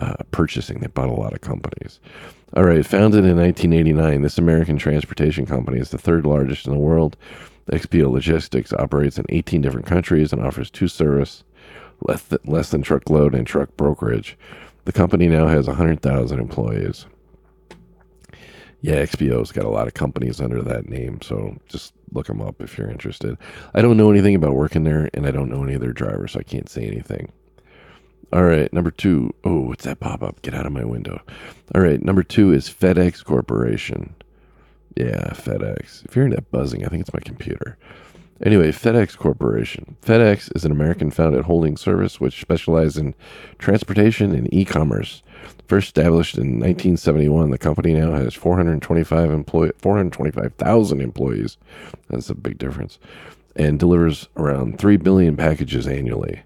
[0.00, 0.80] uh, purchasing.
[0.80, 2.00] They bought a lot of companies.
[2.54, 6.78] All right, founded in 1989, this American transportation company is the third largest in the
[6.78, 7.16] world.
[7.70, 11.44] XPO Logistics operates in 18 different countries and offers two service,
[12.06, 14.36] less, th- less than truckload and truck brokerage.
[14.84, 17.06] The company now has 100,000 employees
[18.82, 22.60] yeah, XPO's got a lot of companies under that name, so just look them up
[22.60, 23.38] if you're interested.
[23.74, 26.32] I don't know anything about working there, and I don't know any of their drivers,
[26.32, 27.32] so I can't say anything.
[28.32, 29.32] All right, number two.
[29.44, 30.42] Oh, what's that pop up?
[30.42, 31.20] Get out of my window.
[31.74, 34.16] All right, number two is FedEx Corporation.
[34.96, 36.04] Yeah, FedEx.
[36.04, 37.78] If you're in that buzzing, I think it's my computer.
[38.44, 39.96] Anyway, FedEx Corporation.
[40.02, 43.14] FedEx is an American founded holding service which specializes in
[43.58, 45.22] transportation and e commerce.
[45.68, 51.56] First established in 1971, the company now has 425 employ 425,000 employees.
[52.08, 52.98] That's a big difference,
[53.54, 56.42] and delivers around three billion packages annually.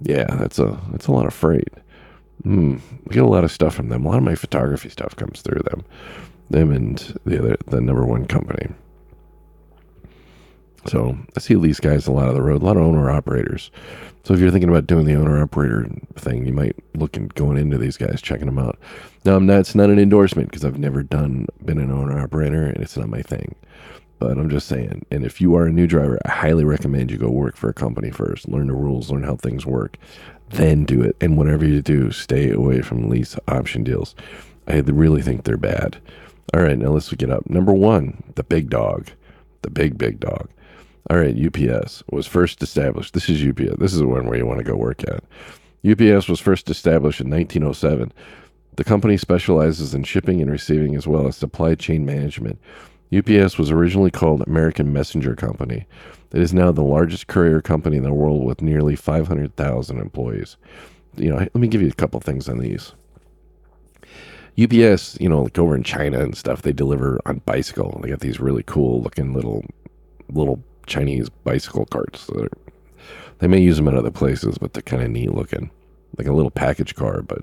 [0.00, 1.72] Yeah, that's a that's a lot of freight.
[2.42, 2.76] Hmm.
[3.04, 4.04] We get a lot of stuff from them.
[4.04, 5.84] A lot of my photography stuff comes through them.
[6.50, 8.68] Them and the other, the number one company.
[10.88, 13.70] So I see these guys a lot of the road, a lot of owner operators.
[14.24, 17.56] So if you're thinking about doing the owner operator thing, you might look and going
[17.56, 18.78] into these guys, checking them out.
[19.24, 22.64] Now, I'm not, it's not an endorsement because I've never done been an owner operator
[22.64, 23.54] and it's not my thing.
[24.18, 27.18] But I'm just saying, and if you are a new driver, I highly recommend you
[27.18, 29.98] go work for a company first, learn the rules, learn how things work,
[30.50, 31.16] then do it.
[31.20, 34.14] And whatever you do, stay away from lease option deals.
[34.66, 35.98] I really think they're bad.
[36.54, 37.48] All right, now let's get up.
[37.50, 39.08] Number one, the big dog,
[39.62, 40.48] the big, big dog.
[41.08, 43.14] All right, UPS was first established.
[43.14, 43.78] This is UPS.
[43.78, 45.22] This is the one where you want to go work at.
[45.88, 48.12] UPS was first established in 1907.
[48.74, 52.58] The company specializes in shipping and receiving as well as supply chain management.
[53.16, 55.86] UPS was originally called American Messenger Company.
[56.32, 60.56] It is now the largest courier company in the world with nearly 500,000 employees.
[61.16, 62.92] You know, let me give you a couple things on these.
[64.60, 68.00] UPS, you know, like over in China and stuff, they deliver on bicycle.
[68.02, 69.64] They got these really cool looking little
[70.30, 72.30] little Chinese bicycle carts.
[73.38, 75.70] They may use them at other places, but they're kind of neat looking,
[76.16, 77.22] like a little package car.
[77.22, 77.42] But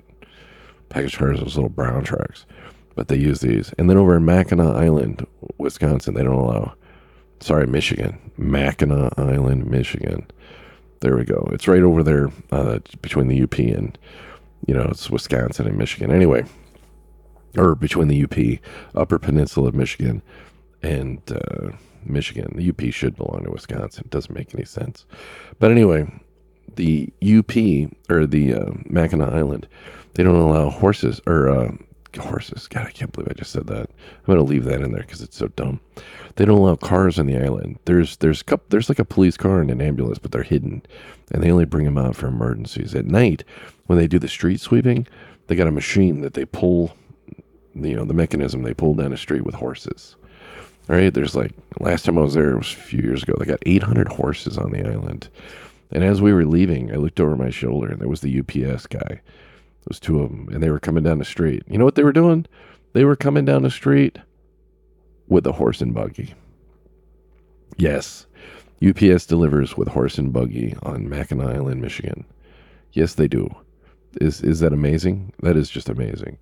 [0.88, 2.46] package cars, those little brown trucks.
[2.94, 3.72] But they use these.
[3.78, 5.26] And then over in Mackinac Island,
[5.58, 6.74] Wisconsin, they don't allow.
[7.40, 10.26] Sorry, Michigan, Mackinac Island, Michigan.
[11.00, 11.48] There we go.
[11.52, 13.98] It's right over there uh, between the UP and
[14.66, 16.10] you know it's Wisconsin and Michigan.
[16.10, 16.44] Anyway,
[17.56, 18.60] or between the UP,
[18.94, 20.22] Upper Peninsula of Michigan,
[20.82, 21.72] and uh,
[22.06, 22.52] Michigan.
[22.56, 24.04] The UP should belong to Wisconsin.
[24.06, 25.06] It doesn't make any sense.
[25.58, 26.06] But anyway,
[26.76, 27.52] the UP
[28.10, 29.68] or the uh, Mackinac Island,
[30.14, 31.72] they don't allow horses or uh,
[32.20, 32.68] horses.
[32.68, 33.90] God, I can't believe I just said that.
[33.90, 35.80] I'm going to leave that in there because it's so dumb.
[36.36, 37.78] They don't allow cars on the island.
[37.84, 40.82] There's there's couple, there's like a police car and an ambulance, but they're hidden,
[41.32, 43.44] and they only bring them out for emergencies at night.
[43.86, 45.06] When they do the street sweeping,
[45.46, 46.96] they got a machine that they pull,
[47.74, 50.16] you know, the mechanism they pull down the street with horses.
[50.86, 53.34] Right, there's like last time I was there it was a few years ago.
[53.38, 55.28] They got 800 horses on the island,
[55.90, 58.86] and as we were leaving, I looked over my shoulder and there was the UPS
[58.86, 59.00] guy.
[59.08, 61.62] There was two of them, and they were coming down the street.
[61.68, 62.46] You know what they were doing?
[62.92, 64.18] They were coming down the street
[65.28, 66.34] with a horse and buggy.
[67.76, 68.26] Yes,
[68.86, 72.24] UPS delivers with horse and buggy on Mackinac Island, Michigan.
[72.92, 73.54] Yes, they do.
[74.20, 75.32] Is is that amazing?
[75.42, 76.38] That is just amazing.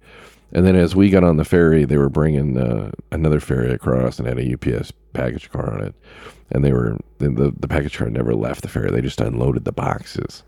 [0.53, 4.19] And then as we got on the ferry, they were bringing uh, another ferry across
[4.19, 5.95] and had a UPS package car on it.
[6.51, 8.91] And they were the the package car never left the ferry.
[8.91, 10.43] They just unloaded the boxes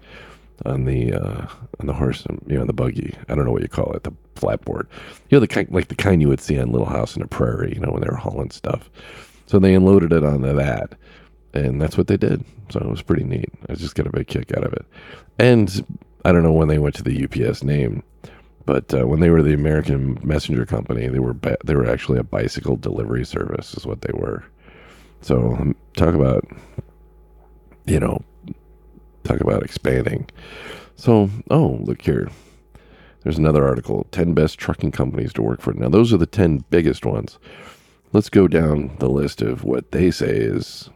[0.66, 1.46] on the uh,
[1.80, 3.14] on the horse, you know, the buggy.
[3.28, 4.86] I don't know what you call it, the flatboard.
[5.28, 7.28] You know, the kind like the kind you would see on Little House on the
[7.28, 7.72] Prairie.
[7.74, 8.90] You know, when they were hauling stuff.
[9.46, 10.94] So they unloaded it onto that,
[11.52, 12.44] and that's what they did.
[12.70, 13.50] So it was pretty neat.
[13.68, 14.86] I just got a big kick out of it.
[15.38, 15.84] And
[16.24, 18.02] I don't know when they went to the UPS name,
[18.64, 22.18] but uh, when they were the American Messenger Company, they were ba- they were actually
[22.18, 24.44] a bicycle delivery service, is what they were.
[25.20, 26.46] So um, talk about,
[27.86, 28.22] you know,
[29.24, 30.28] talk about expanding.
[30.96, 32.30] So oh look here,
[33.22, 35.74] there's another article: ten best trucking companies to work for.
[35.74, 37.38] Now those are the ten biggest ones.
[38.12, 40.88] Let's go down the list of what they say is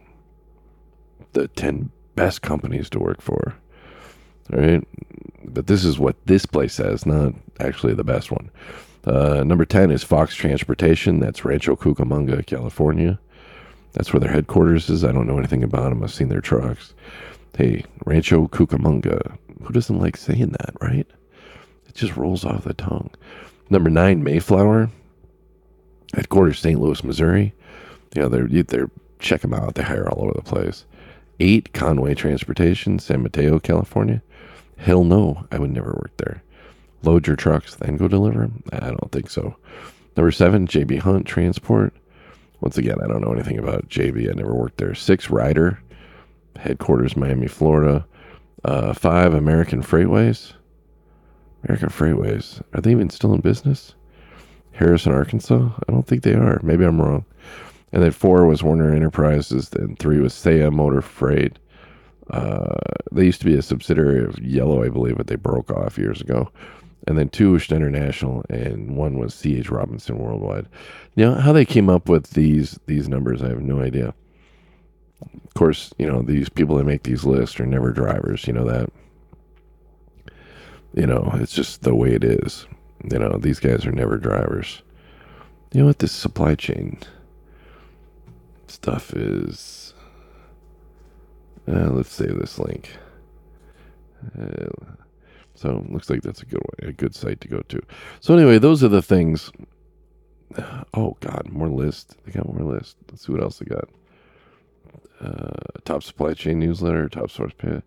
[1.33, 3.55] the ten best companies to work for.
[4.51, 4.83] Right,
[5.45, 8.49] but this is what this place says, not actually the best one.
[9.05, 11.19] Uh, number 10 is Fox Transportation.
[11.19, 13.19] That's Rancho Cucamonga, California.
[13.93, 15.03] That's where their headquarters is.
[15.03, 16.03] I don't know anything about them.
[16.03, 16.93] I've seen their trucks.
[17.57, 19.37] Hey, Rancho Cucamonga.
[19.63, 21.07] Who doesn't like saying that, right?
[21.87, 23.09] It just rolls off the tongue.
[23.69, 24.89] Number nine, Mayflower.
[26.15, 26.79] Headquarters, St.
[26.79, 27.53] Louis, Missouri.
[28.15, 29.75] You know, they're, they're, check them out.
[29.75, 30.85] They hire all over the place.
[31.39, 34.21] Eight, Conway Transportation, San Mateo, California.
[34.79, 36.41] Hell no, I would never work there.
[37.03, 38.49] Load your trucks, then go deliver?
[38.71, 39.55] I don't think so.
[40.15, 41.93] Number seven, JB Hunt Transport.
[42.61, 44.29] Once again, I don't know anything about JB.
[44.29, 44.95] I never worked there.
[44.95, 45.81] Six, Ryder,
[46.55, 48.05] headquarters, Miami, Florida.
[48.63, 50.53] Uh, five, American Freightways.
[51.63, 52.61] American Freightways.
[52.73, 53.95] Are they even still in business?
[54.71, 55.69] Harrison, Arkansas?
[55.87, 56.59] I don't think they are.
[56.63, 57.25] Maybe I'm wrong.
[57.91, 59.69] And then four was Werner Enterprises.
[59.69, 61.59] Then three was Saia Motor Freight.
[62.29, 62.75] Uh,
[63.11, 66.21] they used to be a subsidiary of Yellow, I believe, but they broke off years
[66.21, 66.51] ago.
[67.07, 69.69] And then two was International, and one was C.H.
[69.71, 70.67] Robinson Worldwide.
[71.15, 74.13] You know how they came up with these these numbers, I have no idea.
[75.21, 78.45] Of course, you know these people that make these lists are never drivers.
[78.45, 78.91] You know that.
[80.93, 82.67] You know it's just the way it is.
[83.09, 84.81] You know these guys are never drivers.
[85.71, 86.99] You know what this supply chain
[88.67, 89.88] stuff is
[91.67, 92.91] uh, let's save this link.
[94.39, 94.67] Uh,
[95.55, 97.81] So looks like that's a good a good site to go to.
[98.21, 99.51] So anyway, those are the things.
[100.93, 102.15] Oh God, more list.
[102.23, 102.95] They got more list.
[103.09, 103.89] Let's see what else they got.
[105.19, 107.81] Uh, top supply chain newsletter, top source pay.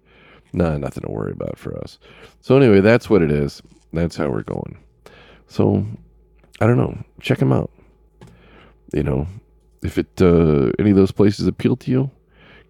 [0.53, 1.99] Nah, nothing to worry about for us.
[2.43, 3.63] So anyway, that's what it is.
[3.95, 4.77] That's how we're going.
[5.49, 5.87] So
[6.61, 7.03] I don't know.
[7.21, 7.71] Check them out.
[8.93, 9.27] You know,
[9.83, 12.11] if it uh, any of those places appeal to you,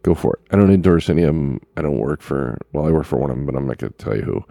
[0.03, 0.41] go for it.
[0.51, 1.61] I don't endorse any of them.
[1.77, 2.59] I don't work for.
[2.73, 4.45] Well, I work for one of them, but I'm not going to tell you who,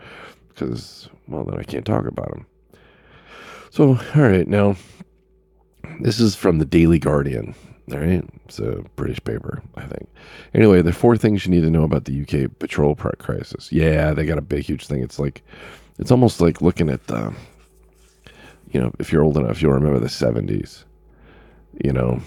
[0.49, 2.45] because well, then I can't talk about them.
[3.69, 4.75] So, all right, now
[6.01, 7.55] this is from the Daily Guardian.
[7.91, 10.07] All right, it's a British paper, I think.
[10.53, 13.71] Anyway, the four things you need to know about the UK petrol crisis.
[13.71, 15.01] Yeah, they got a big, huge thing.
[15.01, 15.41] It's like,
[15.99, 17.33] it's almost like looking at the,
[18.71, 20.85] you know, if you're old enough, you'll remember the '70s.
[21.83, 22.21] You know,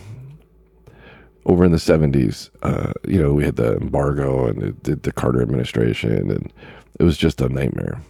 [1.47, 5.13] over in the 70s, uh, you know, we had the embargo and it did the
[5.13, 6.53] Carter administration, and
[6.99, 8.01] it was just a nightmare.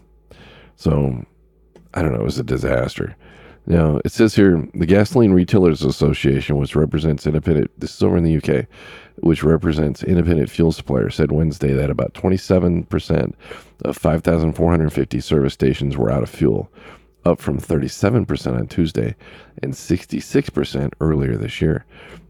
[0.76, 1.24] So,
[1.94, 3.16] I don't know, it was a disaster.
[3.66, 8.24] Now, it says here the Gasoline Retailers Association, which represents independent, this is over in
[8.24, 8.66] the UK,
[9.16, 13.32] which represents independent fuel suppliers, said Wednesday that about 27%
[13.84, 16.70] of 5,450 service stations were out of fuel,
[17.24, 19.14] up from 37% on Tuesday
[19.62, 21.84] and 66% earlier this year.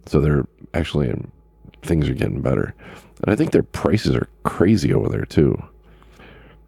[0.07, 1.15] So they're actually,
[1.83, 2.75] things are getting better.
[3.23, 5.63] And I think their prices are crazy over there too.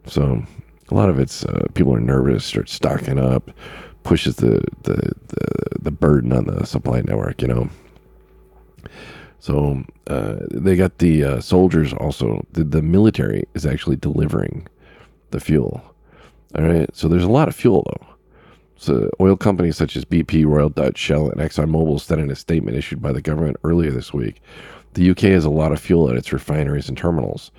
[0.06, 0.42] So
[0.90, 3.50] a lot of it's uh, people are nervous, start stocking up,
[4.04, 7.68] pushes the, the, the, the burden on the supply network, you know.
[9.40, 12.44] So uh, they got the uh, soldiers also.
[12.52, 14.66] The, the military is actually delivering
[15.30, 15.82] the fuel.
[16.56, 16.88] All right.
[16.96, 18.15] So there's a lot of fuel though.
[18.78, 22.76] So oil companies such as BP, Royal Dutch, Shell, and ExxonMobil said in a statement
[22.76, 24.42] issued by the government earlier this week,
[24.94, 27.50] the UK has a lot of fuel at its refineries and terminals,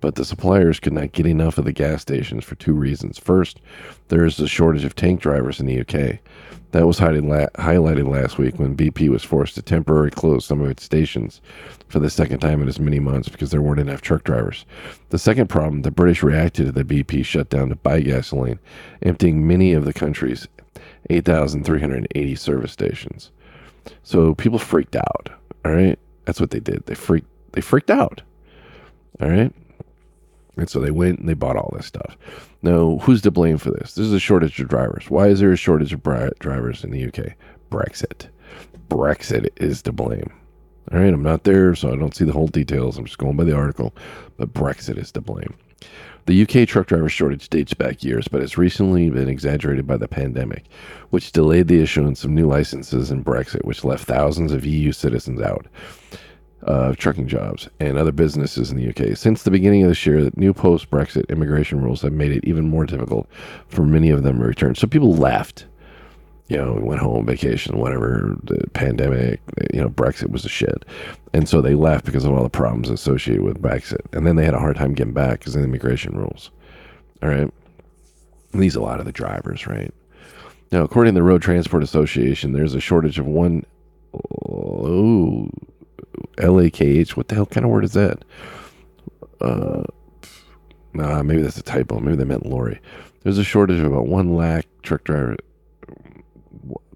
[0.00, 3.18] but the suppliers could not get enough of the gas stations for two reasons.
[3.18, 3.60] First,
[4.08, 6.18] there is a shortage of tank drivers in the UK.
[6.72, 10.82] That was highlighted last week when BP was forced to temporarily close some of its
[10.82, 11.42] stations
[11.88, 14.64] for the second time in as many months because there weren't enough truck drivers.
[15.10, 18.58] The second problem, the British reacted to the BP shutdown to buy gasoline,
[19.02, 20.48] emptying many of the country's
[21.10, 23.30] 8,380 service stations.
[24.02, 25.30] So people freaked out.
[25.64, 25.98] All right.
[26.24, 26.86] That's what they did.
[26.86, 28.22] They freaked, they freaked out.
[29.20, 29.52] All right.
[30.56, 32.16] And so they went and they bought all this stuff.
[32.60, 33.94] Now, who's to blame for this?
[33.94, 35.08] This is a shortage of drivers.
[35.08, 36.02] Why is there a shortage of
[36.38, 37.34] drivers in the UK?
[37.70, 38.28] Brexit.
[38.88, 40.30] Brexit is to blame.
[40.92, 42.98] All right, I'm not there, so I don't see the whole details.
[42.98, 43.94] I'm just going by the article,
[44.36, 45.54] but Brexit is to blame.
[46.26, 50.06] The UK truck driver shortage dates back years, but has recently been exaggerated by the
[50.06, 50.66] pandemic,
[51.10, 55.40] which delayed the issuance of new licenses and Brexit, which left thousands of EU citizens
[55.40, 55.66] out
[56.62, 59.16] of trucking jobs and other businesses in the UK.
[59.16, 62.68] Since the beginning of this year, new post Brexit immigration rules have made it even
[62.68, 63.28] more difficult
[63.66, 64.76] for many of them to return.
[64.76, 65.66] So people left
[66.48, 69.40] you know, went home, vacation, whatever, the pandemic,
[69.72, 70.84] you know, Brexit was a shit.
[71.32, 74.00] And so they left because of all the problems associated with Brexit.
[74.12, 76.50] And then they had a hard time getting back because of the immigration rules.
[77.22, 77.50] All right.
[78.52, 79.94] And these are a lot of the drivers, right?
[80.72, 83.64] Now, according to the Road Transport Association, there's a shortage of one,
[84.46, 85.48] oh,
[86.36, 87.10] LAKH.
[87.10, 88.24] What the hell kind of word is that?
[89.40, 89.84] Uh,
[90.92, 91.98] nah, maybe that's a typo.
[92.00, 92.80] Maybe they meant lorry.
[93.22, 95.36] There's a shortage of about one lakh truck driver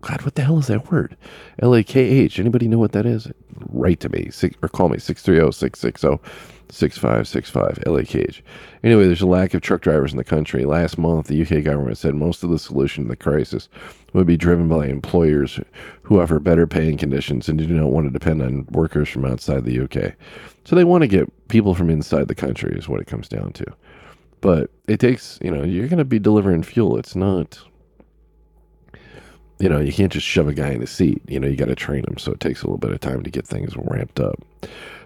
[0.06, 1.16] God, what the hell is that word?
[1.58, 2.38] L A K H.
[2.38, 3.26] Anybody know what that is?
[3.70, 4.30] Write to me
[4.62, 6.30] or call me 630 660
[6.70, 8.40] 6565 LAKH.
[8.84, 10.64] Anyway, there's a lack of truck drivers in the country.
[10.64, 13.68] Last month, the UK government said most of the solution to the crisis
[14.12, 15.58] would be driven by employers
[16.02, 19.64] who offer better paying conditions and do not want to depend on workers from outside
[19.64, 20.14] the UK.
[20.64, 23.54] So they want to get people from inside the country, is what it comes down
[23.54, 23.66] to.
[24.40, 26.96] But it takes, you know, you're going to be delivering fuel.
[26.96, 27.58] It's not
[29.58, 31.22] you know, you can't just shove a guy in a seat.
[31.28, 32.18] You know, you got to train him.
[32.18, 34.42] So it takes a little bit of time to get things ramped up.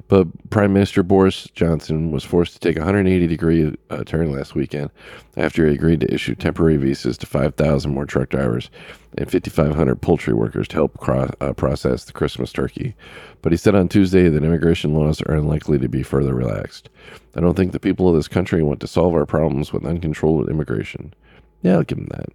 [0.09, 4.57] But Prime Minister Boris Johnson was forced to take a 180 degree uh, turn last
[4.57, 4.91] weekend
[5.37, 8.71] after he agreed to issue temporary visas to 5,000 more truck drivers
[9.17, 12.97] and 5,500 poultry workers to help cross, uh, process the Christmas turkey.
[13.41, 16.91] But he said on Tuesday that immigration laws are unlikely to be further relaxed.
[17.37, 20.51] I don't think the people of this country want to solve our problems with uncontrolled
[20.51, 21.15] immigration.
[21.63, 22.31] Yeah, I'll give him that.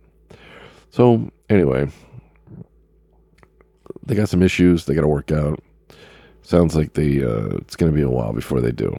[0.92, 1.90] So, anyway,
[4.06, 5.60] they got some issues they got to work out.
[6.42, 8.96] Sounds like they uh, it's going to be a while before they do.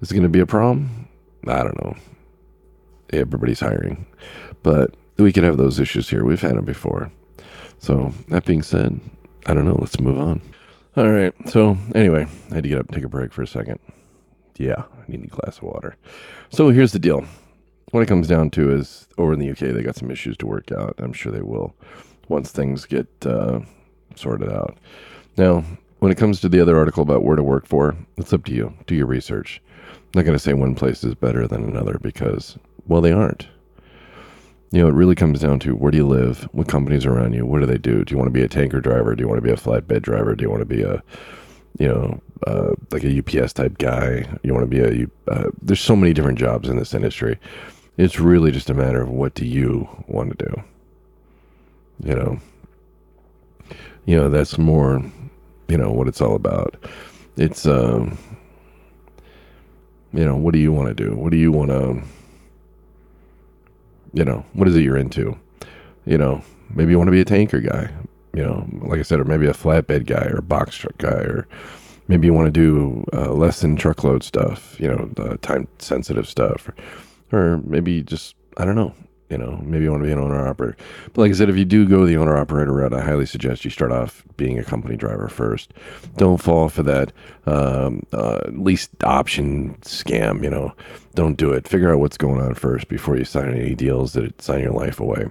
[0.00, 1.08] Is it going to be a problem?
[1.46, 1.96] I don't know.
[3.12, 4.06] Everybody's hiring,
[4.62, 6.24] but we could have those issues here.
[6.24, 7.10] We've had them before.
[7.78, 8.98] So that being said,
[9.46, 9.76] I don't know.
[9.78, 10.40] Let's move on.
[10.96, 11.32] All right.
[11.48, 13.78] So anyway, I had to get up take a break for a second.
[14.58, 15.96] Yeah, I need a glass of water.
[16.50, 17.24] So here's the deal.
[17.96, 20.46] What it comes down to is over in the UK, they got some issues to
[20.46, 20.94] work out.
[20.98, 21.74] I'm sure they will
[22.28, 23.60] once things get uh,
[24.14, 24.76] sorted out.
[25.38, 25.64] Now,
[26.00, 28.52] when it comes to the other article about where to work for, it's up to
[28.52, 28.70] you.
[28.86, 29.62] Do your research.
[29.88, 33.48] I'm not going to say one place is better than another because, well, they aren't.
[34.72, 36.46] You know, it really comes down to where do you live?
[36.52, 37.46] What companies are around you?
[37.46, 38.04] What do they do?
[38.04, 39.14] Do you want to be a tanker driver?
[39.14, 40.34] Do you want to be a flatbed driver?
[40.34, 41.02] Do you want to be a,
[41.78, 44.28] you know, uh, like a UPS type guy?
[44.42, 47.38] You want to be a, uh, there's so many different jobs in this industry.
[47.96, 50.62] It's really just a matter of what do you want to do?
[52.04, 52.38] You know,
[54.04, 55.02] you know, that's more,
[55.68, 56.76] you know, what it's all about.
[57.36, 58.18] It's, um,
[60.12, 61.16] you know, what do you want to do?
[61.16, 62.02] What do you want to,
[64.12, 65.38] you know, what is it you're into?
[66.04, 66.42] You know,
[66.74, 67.90] maybe you want to be a tanker guy,
[68.34, 71.08] you know, like I said, or maybe a flatbed guy or a box truck guy,
[71.10, 71.48] or
[72.08, 76.28] maybe you want to do uh, less than truckload stuff, you know, the time sensitive
[76.28, 76.70] stuff,
[77.32, 78.94] or, maybe just, I don't know,
[79.28, 80.76] you know, maybe you want to be an owner operator.
[81.12, 83.64] But like I said, if you do go the owner operator route, I highly suggest
[83.64, 85.72] you start off being a company driver first.
[86.16, 87.12] Don't fall for that
[87.46, 90.44] um, uh, least option scam.
[90.44, 90.72] You know,
[91.14, 91.66] don't do it.
[91.66, 95.00] Figure out what's going on first before you sign any deals that sign your life
[95.00, 95.26] away.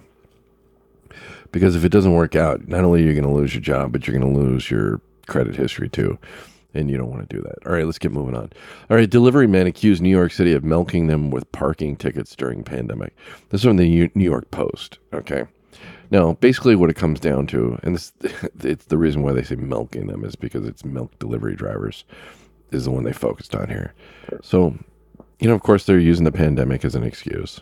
[1.51, 3.93] Because if it doesn't work out, not only are you going to lose your job,
[3.93, 6.19] but you're going to lose your credit history too
[6.75, 7.65] and you don't want to do that.
[7.65, 8.51] All right, let's get moving on.
[8.89, 12.63] All right, delivery man accused New York City of milking them with parking tickets during
[12.63, 13.15] pandemic.
[13.49, 14.99] This is from the New York Post.
[15.13, 15.45] Okay.
[16.11, 18.13] Now, basically, what it comes down to, and this,
[18.63, 22.05] it's the reason why they say milking them is because it's milk delivery drivers
[22.71, 23.93] is the one they focused on here.
[24.43, 24.75] So,
[25.39, 27.61] you know, of course, they're using the pandemic as an excuse.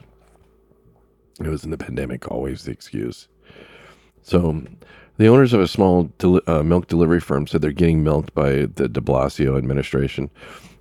[1.39, 3.28] It was in the pandemic always the excuse.
[4.22, 4.64] So
[5.18, 8.68] the owners of a small del- uh, milk delivery firm said they're getting milked by
[8.76, 10.30] the de Blasio administration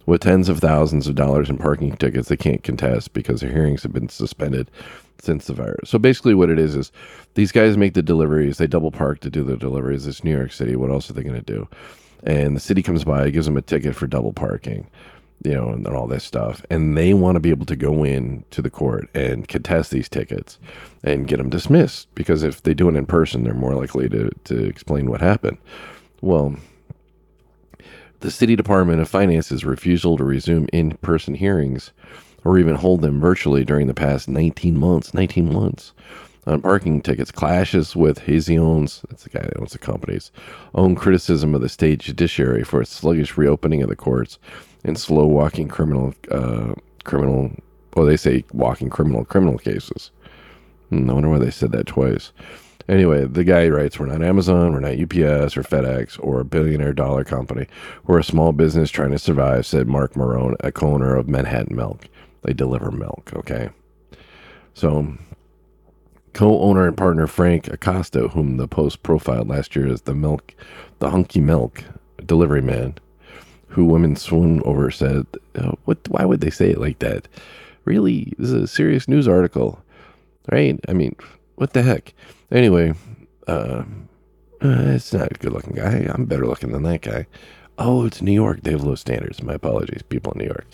[0.06, 3.82] with tens of thousands of dollars in parking tickets they can't contest because their hearings
[3.82, 4.70] have been suspended
[5.20, 5.88] since the virus.
[5.88, 6.90] So basically, what it is is
[7.34, 10.06] these guys make the deliveries, they double park to do the deliveries.
[10.06, 10.74] It's New York City.
[10.74, 11.68] What else are they going to do?
[12.24, 14.88] And the city comes by, gives them a ticket for double parking
[15.44, 16.64] you know, and, all this stuff.
[16.70, 20.08] And they want to be able to go in to the court and contest these
[20.08, 20.58] tickets
[21.02, 24.30] and get them dismissed because if they do it in person, they're more likely to,
[24.44, 25.58] to explain what happened.
[26.20, 26.56] Well,
[28.20, 31.90] the City Department of Finance's refusal to resume in person hearings
[32.44, 35.92] or even hold them virtually during the past 19 months, 19 months
[36.46, 40.32] on parking tickets clashes with Hazion's, that's the guy that owns the company's,
[40.74, 44.38] own criticism of the state judiciary for its sluggish reopening of the courts
[44.84, 46.74] and slow walking criminal uh,
[47.04, 47.52] criminal.
[47.94, 50.10] Well, they say walking criminal criminal cases.
[50.90, 52.32] Hmm, I wonder why they said that twice.
[52.88, 56.92] Anyway, the guy writes, We're not Amazon, we're not UPS or FedEx or a billionaire
[56.92, 57.66] dollar company.
[58.06, 61.76] We're a small business trying to survive, said Mark Marone, a co owner of Manhattan
[61.76, 62.06] Milk.
[62.42, 63.70] They deliver milk, okay?
[64.74, 65.16] So,
[66.32, 70.54] co owner and partner Frank Acosta, whom the Post profiled last year as the milk,
[70.98, 71.84] the hunky milk
[72.26, 72.94] delivery man,
[73.72, 75.26] who women swoon over said,
[75.58, 75.98] oh, "What?
[76.08, 77.26] Why would they say it like that?
[77.84, 79.82] Really, this is a serious news article,
[80.50, 80.78] right?
[80.88, 81.16] I mean,
[81.56, 82.14] what the heck?
[82.50, 82.94] Anyway,
[83.48, 83.82] uh,
[84.62, 86.06] uh, it's not a good-looking guy.
[86.12, 87.26] I'm better looking than that guy.
[87.78, 88.60] Oh, it's New York.
[88.62, 89.42] They have low standards.
[89.42, 90.66] My apologies, people in New York.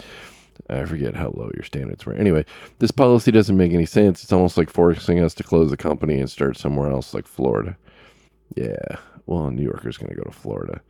[0.69, 2.15] I forget how low your standards were.
[2.15, 2.45] Anyway,
[2.81, 4.23] this policy doesn't make any sense.
[4.23, 7.77] It's almost like forcing us to close the company and start somewhere else, like Florida.
[8.57, 8.97] Yeah,
[9.27, 10.81] well, New Yorker's going to go to Florida.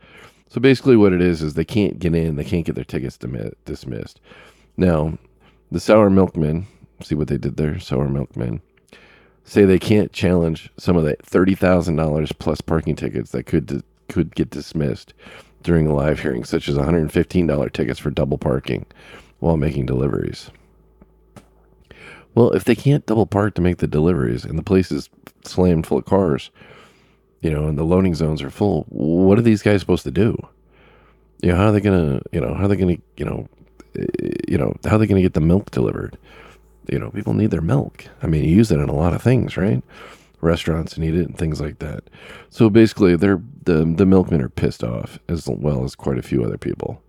[0.51, 3.19] So basically, what it is is they can't get in, they can't get their tickets
[3.65, 4.21] dismissed.
[4.77, 5.19] Now,
[5.71, 6.67] the sour milkmen,
[7.03, 8.63] see what they did there, sour milkmen,
[9.45, 13.83] say they can't challenge some of the thirty thousand dollars plus parking tickets that could
[14.09, 15.13] could get dismissed
[15.63, 18.87] during a live hearing, such as one hundred and fifteen dollar tickets for double parking
[19.41, 20.51] while making deliveries.
[22.35, 25.11] Well, if they can't double park to make the deliveries and the place is
[25.45, 26.51] slammed full of cars,
[27.41, 28.85] you know, and the loading zones are full.
[28.89, 30.37] What are these guys supposed to do?
[31.43, 33.49] You know, how are they gonna, you know, how are they gonna, you know,
[33.97, 34.05] eh,
[34.49, 36.19] you know, how are they gonna get the milk delivered?
[36.91, 38.07] You know, people need their milk.
[38.23, 39.83] I mean, you use it in a lot of things, right?
[40.41, 42.05] Restaurants need it and things like that.
[42.51, 46.45] So basically, they're the the milkmen are pissed off as well as quite a few
[46.45, 47.03] other people.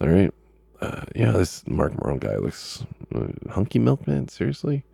[0.00, 0.32] All right,
[0.80, 2.84] uh, yeah, this Mark Marone guy looks
[3.14, 4.28] uh, hunky milkman.
[4.28, 4.84] Seriously,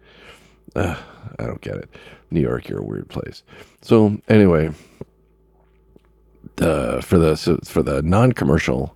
[0.76, 0.96] I
[1.38, 1.90] don't get it.
[2.30, 3.42] New York, you're a weird place.
[3.82, 4.72] So anyway,
[6.56, 8.94] for the so for the non-commercial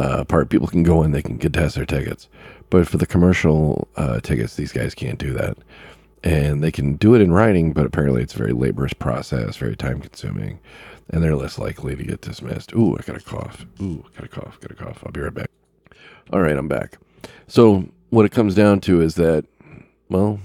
[0.00, 2.28] uh, part, people can go in, they can contest their tickets,
[2.70, 5.58] but for the commercial uh, tickets, these guys can't do that,
[6.22, 9.76] and they can do it in writing, but apparently it's a very laborious process, very
[9.76, 10.58] time-consuming,
[11.10, 12.72] and they're less likely to get dismissed.
[12.74, 13.64] Ooh, I got a cough.
[13.80, 14.60] Ooh, got a cough.
[14.60, 15.02] Got a cough.
[15.04, 15.50] I'll be right back.
[16.32, 16.98] All right, I'm back.
[17.46, 19.44] So what it comes down to is that
[20.08, 20.40] well,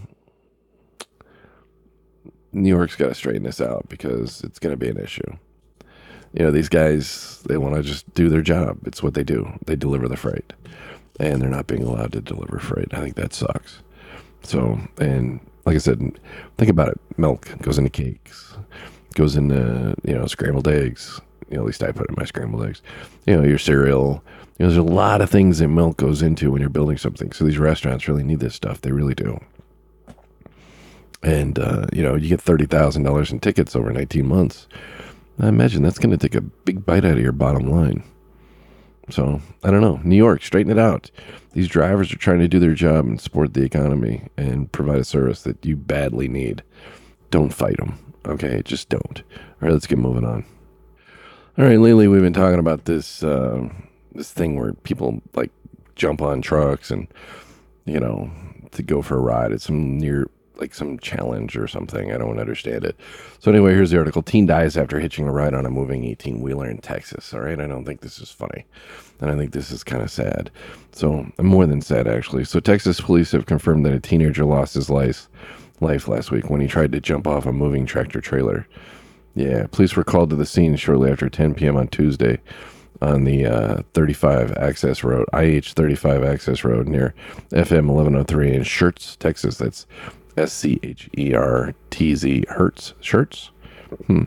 [2.54, 5.38] New York's got to straighten this out because it's going to be an issue.
[6.34, 8.80] You know, these guys, they want to just do their job.
[8.86, 9.52] It's what they do.
[9.66, 10.54] They deliver the freight.
[11.20, 12.94] And they're not being allowed to deliver freight.
[12.94, 13.80] I think that sucks.
[14.44, 16.20] So, and like I said,
[16.58, 17.00] think about it.
[17.18, 18.56] Milk goes into cakes,
[19.14, 21.20] goes into, you know, scrambled eggs.
[21.50, 22.82] You know, at least I put in my scrambled eggs.
[23.28, 24.24] You know, your cereal.
[24.58, 27.34] You know, there's a lot of things that milk goes into when you're building something.
[27.34, 28.82] So these restaurants really need this stuff.
[28.82, 29.40] They really do
[31.24, 34.68] and uh, you know you get thirty thousand dollars in tickets over nineteen months.
[35.40, 38.04] I imagine that's going to take a big bite out of your bottom line.
[39.10, 40.00] So I don't know.
[40.04, 41.10] New York, straighten it out.
[41.54, 45.04] These drivers are trying to do their job and support the economy and provide a
[45.04, 46.64] service that you badly need.
[47.30, 47.98] Don't fight them.
[48.26, 49.24] Okay, just don't.
[49.36, 50.46] All right, let's get moving on.
[51.58, 53.68] All right, lately we've been talking about this uh,
[54.14, 55.52] this thing where people like
[55.96, 57.08] jump on trucks and
[57.86, 58.32] you know
[58.72, 59.52] to go for a ride.
[59.52, 62.12] at some near like some challenge or something.
[62.12, 62.96] I don't understand it.
[63.40, 64.22] So anyway, here's the article.
[64.22, 67.34] Teen dies after hitching a ride on a moving 18 wheeler in Texas.
[67.34, 67.60] All right.
[67.60, 68.66] I don't think this is funny.
[69.20, 70.52] And I think this is kind of sad.
[70.92, 72.44] So I'm more than sad, actually.
[72.46, 75.28] So Texas police have confirmed that a teenager lost his life,
[75.80, 78.68] life last week when he tried to jump off a moving tractor trailer.
[79.36, 81.78] Yeah, police were called to the scene shortly after 10 p.m.
[81.78, 82.40] on Tuesday
[83.02, 87.14] on the uh, 35 access road, IH 35 access road near
[87.52, 89.58] FM 1103 in Schertz, Texas.
[89.58, 89.88] That's
[90.38, 93.52] S C H E R T Z Hertz shirts.
[94.08, 94.24] Hmm.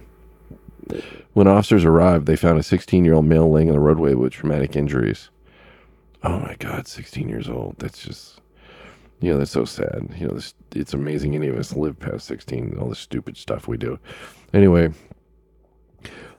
[1.32, 4.32] When officers arrived, they found a 16 year old male laying in the roadway with
[4.32, 5.30] traumatic injuries.
[6.22, 7.76] Oh my God, 16 years old.
[7.78, 8.40] That's just,
[9.20, 10.08] you know, that's so sad.
[10.16, 13.68] You know, this, it's amazing any of us live past 16, all the stupid stuff
[13.68, 13.98] we do.
[14.52, 14.92] Anyway,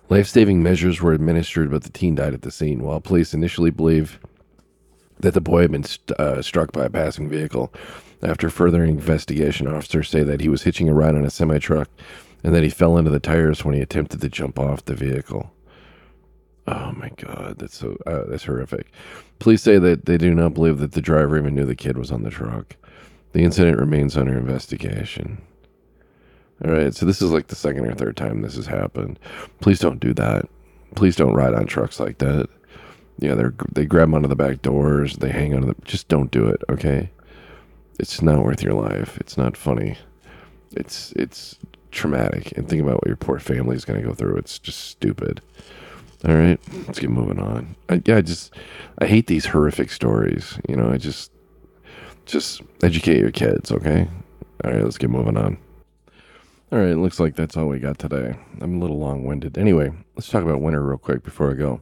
[0.10, 2.84] life saving measures were administered, but the teen died at the scene.
[2.84, 4.20] While police initially believe
[5.20, 7.74] that the boy had been st- uh, struck by a passing vehicle,
[8.22, 11.90] after further investigation, officers say that he was hitching a ride on a semi truck
[12.44, 15.52] and that he fell into the tires when he attempted to jump off the vehicle.
[16.68, 18.88] Oh my God, that's so uh, that's horrific.
[19.40, 22.12] Police say that they do not believe that the driver even knew the kid was
[22.12, 22.76] on the truck.
[23.34, 25.42] The incident remains under investigation.
[26.64, 29.20] All right, so this is like the second or third time this has happened.
[29.60, 30.48] Please don't do that.
[30.96, 32.48] Please don't ride on trucks like that.
[33.20, 35.76] Yeah, they they grab onto the back doors, they hang onto the.
[35.84, 37.10] Just don't do it, okay?
[38.00, 39.18] it's not worth your life.
[39.20, 39.98] It's not funny.
[40.72, 41.58] It's it's
[41.92, 42.52] traumatic.
[42.58, 44.38] And think about what your poor family is going to go through.
[44.38, 45.42] It's just stupid.
[46.28, 47.76] All right, let's get moving on.
[47.90, 48.54] I, yeah, I just
[49.00, 50.58] I hate these horrific stories.
[50.68, 51.32] You know, I just
[52.26, 54.08] just educate your kids, okay?
[54.64, 55.58] All right, let's get moving on.
[56.72, 58.36] All right, it looks like that's all we got today.
[58.60, 59.58] I'm a little long winded.
[59.58, 61.82] Anyway, let's talk about winter real quick before I go.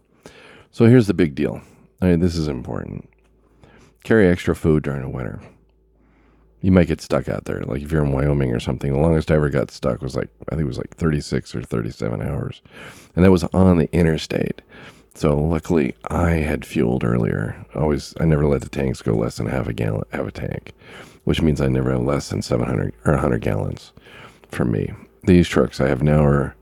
[0.74, 1.62] So here's the big deal.
[2.02, 3.10] I mean, this is important.
[4.04, 5.40] Carry extra food during the winter
[6.64, 7.62] you might get stuck out there.
[7.64, 10.30] Like if you're in Wyoming or something, the longest I ever got stuck was like
[10.50, 12.62] I think it was like 36 or 37 hours,
[13.16, 14.62] and that was on the interstate.
[15.14, 17.64] So luckily I had fueled earlier.
[17.76, 20.72] Always I never let the tanks go less than half a gallon, half a tank,
[21.26, 23.92] which means I never have less than 700 or 100 gallons
[24.50, 24.94] for me.
[25.26, 26.56] These trucks I have now are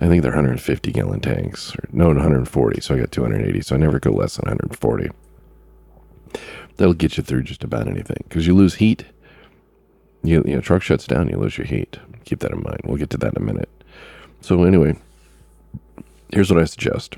[0.00, 1.74] I think they're 150 gallon tanks.
[1.74, 2.80] Or, no, 140.
[2.80, 3.60] So I got 280.
[3.62, 5.10] So I never go less than 140.
[6.76, 9.06] That'll get you through just about anything because you lose heat
[10.26, 11.98] you, you know, truck shuts down, you lose your heat.
[12.24, 12.80] Keep that in mind.
[12.84, 13.70] We'll get to that in a minute.
[14.40, 14.96] So anyway,
[16.32, 17.16] here's what I suggest.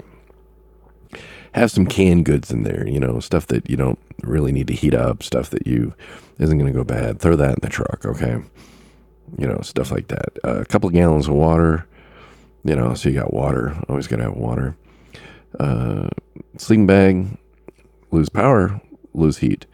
[1.53, 4.75] Have some canned goods in there, you know, stuff that you don't really need to
[4.75, 5.95] heat up, stuff that you
[6.39, 7.19] isn't going to go bad.
[7.19, 8.37] Throw that in the truck, okay?
[9.39, 10.39] You know, stuff like that.
[10.45, 11.87] Uh, a couple of gallons of water,
[12.69, 13.77] you know, so you got water.
[13.89, 14.77] Always got to have water.
[15.59, 16.09] Uh,
[16.57, 17.39] sleeping bag,
[18.11, 18.81] lose power,
[19.15, 19.67] lose heat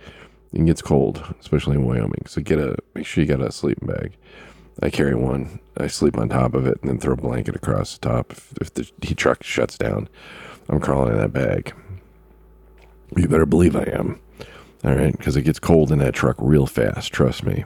[0.55, 2.27] it gets cold, especially in Wyoming.
[2.27, 4.17] So get a make sure you got a sleeping bag.
[4.83, 5.59] I carry one.
[5.77, 8.33] I sleep on top of it and then throw a blanket across the top.
[8.33, 10.09] If, if the heat truck shuts down,
[10.69, 11.75] I'm crawling in that bag.
[13.17, 14.21] You better believe I am.
[14.85, 17.13] All right, because it gets cold in that truck real fast.
[17.13, 17.65] Trust me.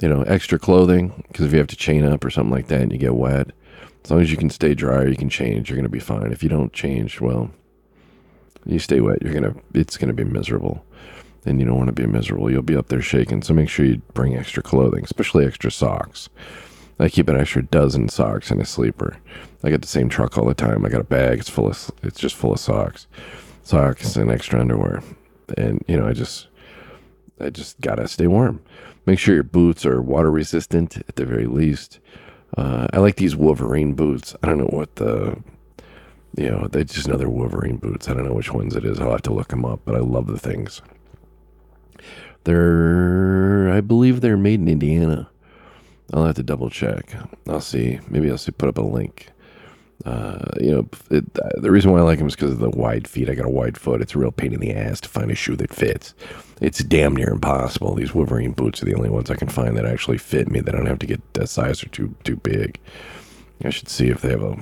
[0.00, 2.82] You know, extra clothing because if you have to chain up or something like that
[2.82, 3.50] and you get wet,
[4.04, 5.68] as long as you can stay dry, or you can change.
[5.68, 6.32] You're gonna be fine.
[6.32, 7.50] If you don't change, well,
[8.66, 9.22] you stay wet.
[9.22, 9.54] You're gonna.
[9.74, 10.84] It's gonna be miserable
[11.46, 12.50] and you don't want to be miserable.
[12.50, 13.42] You'll be up there shaking.
[13.42, 16.28] So make sure you bring extra clothing, especially extra socks.
[16.98, 19.16] I keep an extra dozen socks in a sleeper.
[19.64, 20.84] I get the same truck all the time.
[20.84, 21.38] I got a bag.
[21.38, 21.90] It's full of.
[22.02, 23.06] It's just full of socks,
[23.62, 25.02] socks and extra underwear,
[25.56, 26.48] and you know I just,
[27.40, 28.62] I just gotta stay warm.
[29.06, 32.00] Make sure your boots are water resistant at the very least.
[32.56, 34.34] Uh, I like these Wolverine boots.
[34.42, 35.36] I don't know what the,
[36.36, 38.08] you know, they're just know they're Wolverine boots.
[38.08, 39.00] I don't know which ones it is.
[39.00, 40.82] I'll have to look them up, but I love the things.
[42.44, 45.30] They're, I believe they're made in Indiana.
[46.12, 47.14] I'll have to double check.
[47.46, 48.00] I'll see.
[48.08, 49.28] Maybe I'll see, put up a link.
[50.04, 51.24] Uh, you know, it,
[51.56, 53.28] the reason why I like them is because of the wide feet.
[53.28, 54.00] I got a wide foot.
[54.00, 56.14] It's a real pain in the ass to find a shoe that fits.
[56.60, 57.94] It's damn near impossible.
[57.94, 60.60] These Wolverine boots are the only ones I can find that actually fit me.
[60.60, 62.78] That I don't have to get a size or two too big.
[63.62, 64.56] I should see if they have a.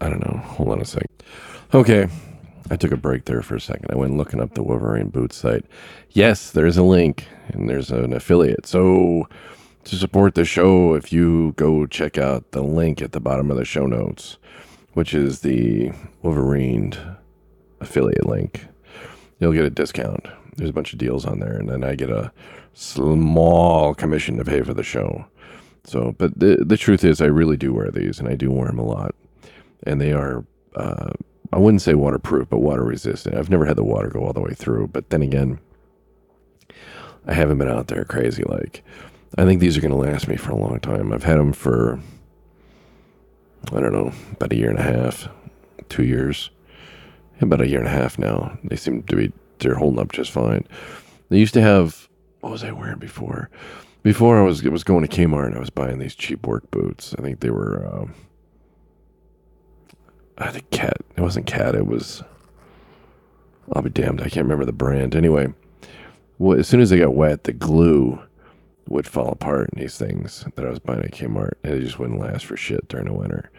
[0.00, 0.38] I don't know.
[0.38, 1.08] Hold on a second.
[1.74, 2.08] Okay,
[2.70, 3.86] I took a break there for a second.
[3.90, 5.64] I went looking up the Wolverine boot site.
[6.10, 8.66] Yes, there's a link and there's an affiliate.
[8.66, 9.28] So
[9.84, 13.56] to support the show, if you go check out the link at the bottom of
[13.56, 14.38] the show notes,
[14.94, 16.94] which is the Wolverine
[17.80, 18.66] affiliate link,
[19.40, 20.26] you'll get a discount.
[20.56, 22.32] There's a bunch of deals on there, and then I get a
[22.74, 25.26] small commission to pay for the show.
[25.84, 28.68] So, but the the truth is, I really do wear these, and I do wear
[28.68, 29.14] them a lot,
[29.84, 30.44] and they are.
[30.76, 31.10] Uh,
[31.52, 33.34] I wouldn't say waterproof, but water resistant.
[33.34, 35.58] I've never had the water go all the way through, but then again,
[37.26, 38.84] I haven't been out there crazy like.
[39.38, 41.12] I think these are going to last me for a long time.
[41.12, 41.98] I've had them for,
[43.72, 45.28] I don't know, about a year and a half,
[45.88, 46.50] two years,
[47.40, 48.58] about a year and a half now.
[48.64, 50.66] They seem to be, they're holding up just fine.
[51.30, 52.08] They used to have,
[52.40, 53.48] what was I wearing before?
[54.02, 56.70] Before I was, it was going to Kmart and I was buying these cheap work
[56.70, 57.14] boots.
[57.18, 58.14] I think they were, um,
[60.38, 60.96] I think Cat.
[61.16, 61.74] It wasn't Cat.
[61.74, 62.22] It was.
[63.72, 64.20] I'll be damned.
[64.20, 65.14] I can't remember the brand.
[65.14, 65.54] Anyway,
[66.38, 68.20] well, as soon as they got wet, the glue
[68.88, 71.98] would fall apart in these things that I was buying at Kmart, and it just
[71.98, 73.50] wouldn't last for shit during the winter.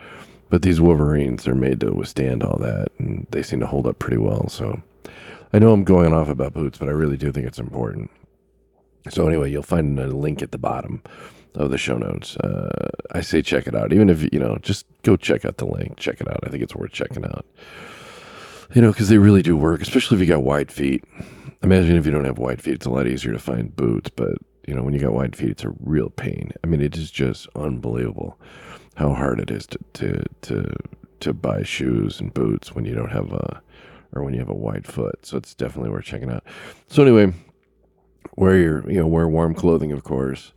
[0.50, 4.00] But these Wolverines, they're made to withstand all that, and they seem to hold up
[4.00, 4.50] pretty well.
[4.50, 4.82] So
[5.52, 8.12] I know I'm going off about boots, but I really do think it's important.
[9.10, 11.02] So anyway, you'll find a link at the bottom
[11.56, 12.38] of the show notes.
[12.38, 13.94] Uh, I say check it out.
[13.94, 15.98] Even if, you know, just go check out the link.
[15.98, 16.40] Check it out.
[16.44, 17.46] I think it's worth checking out.
[18.74, 21.04] You know, because they really do work, especially if you got wide feet.
[21.62, 24.10] Imagine if you don't have wide feet, it's a lot easier to find boots.
[24.16, 26.52] But, you know, when you got wide feet, it's a real pain.
[26.64, 28.40] I mean, it is just unbelievable
[28.96, 30.76] how hard it is to, to, to,
[31.20, 33.62] to buy shoes and boots when you don't have a,
[34.14, 35.26] or when you have a wide foot.
[35.26, 36.44] So it's definitely worth checking out.
[36.88, 37.34] So anyway,
[38.36, 40.54] wear your, you know, wear warm clothing, of course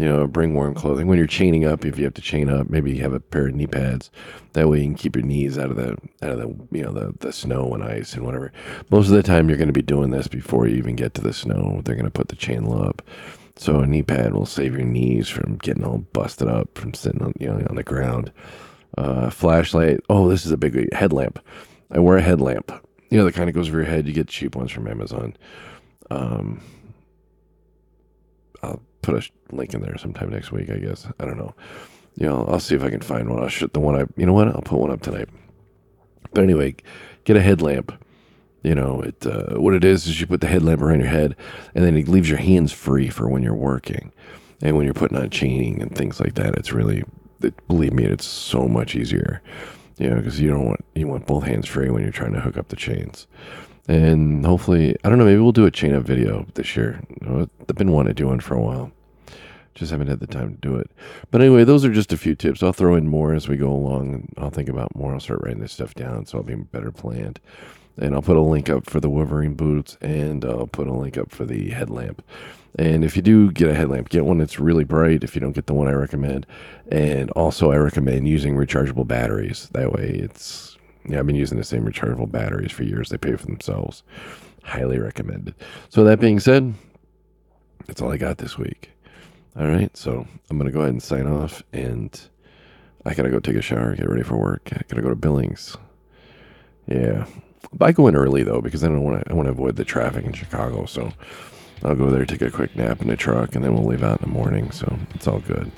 [0.00, 1.06] you know, bring warm clothing.
[1.06, 3.48] When you're chaining up, if you have to chain up, maybe you have a pair
[3.48, 4.10] of knee pads.
[4.54, 6.90] That way you can keep your knees out of the out of the you know
[6.90, 8.50] the the snow and ice and whatever.
[8.90, 11.20] Most of the time you're going to be doing this before you even get to
[11.20, 11.82] the snow.
[11.84, 13.02] They're going to put the chain up.
[13.60, 17.20] So a knee pad will save your knees from getting all busted up from sitting
[17.22, 18.32] on you know on the ground.
[18.96, 20.00] Uh, flashlight.
[20.08, 21.38] Oh, this is a big headlamp.
[21.90, 22.72] I wear a headlamp.
[23.10, 24.08] You know the kind of goes over your head.
[24.08, 25.36] You get cheap ones from Amazon.
[26.10, 26.62] Um,
[28.62, 31.06] I'll put a link in there sometime next week, I guess.
[31.20, 31.54] I don't know.
[32.14, 33.42] You know, I'll see if I can find one.
[33.42, 34.48] I'll shoot the one I, you know what?
[34.48, 35.28] I'll put one up tonight.
[36.32, 36.76] But anyway,
[37.24, 37.92] get a headlamp.
[38.62, 41.34] You know, it uh, what it is is you put the headlamp around your head,
[41.74, 44.12] and then it leaves your hands free for when you're working,
[44.60, 46.56] and when you're putting on chaining and things like that.
[46.56, 47.04] It's really,
[47.42, 49.42] it, believe me, it's so much easier.
[49.98, 52.40] You know, because you don't want you want both hands free when you're trying to
[52.40, 53.26] hook up the chains.
[53.88, 57.00] And hopefully i don't know maybe we'll do a chain up video this year.
[57.26, 58.92] I've been wanting to do one for a while.
[59.74, 60.90] Just haven't had the time to do it.
[61.30, 62.62] But anyway those are just a few tips.
[62.62, 64.28] I'll throw in more as we go along.
[64.38, 65.12] I'll think about more.
[65.12, 67.40] I'll start writing this stuff down so i'll be better planned
[68.00, 71.16] and i'll put a link up for the wolverine boots and i'll put a link
[71.16, 72.22] up for the headlamp
[72.78, 75.52] and if you do get a headlamp get one that's really bright if you don't
[75.52, 76.46] get the one i recommend
[76.90, 80.70] and also i recommend using rechargeable batteries that way it's
[81.06, 83.08] yeah, I've been using the same rechargeable batteries for years.
[83.08, 84.02] They pay for themselves.
[84.62, 85.54] Highly recommended.
[85.88, 86.74] So that being said,
[87.86, 88.90] that's all I got this week.
[89.58, 92.18] All right, so I'm gonna go ahead and sign off, and
[93.04, 94.68] I gotta go take a shower, get ready for work.
[94.72, 95.76] I gotta go to Billings.
[96.86, 97.26] Yeah,
[97.80, 99.30] I go in early though because I don't want to.
[99.30, 100.86] I want to avoid the traffic in Chicago.
[100.86, 101.12] So
[101.82, 104.20] I'll go there, take a quick nap in the truck, and then we'll leave out
[104.20, 104.70] in the morning.
[104.70, 105.70] So it's all good.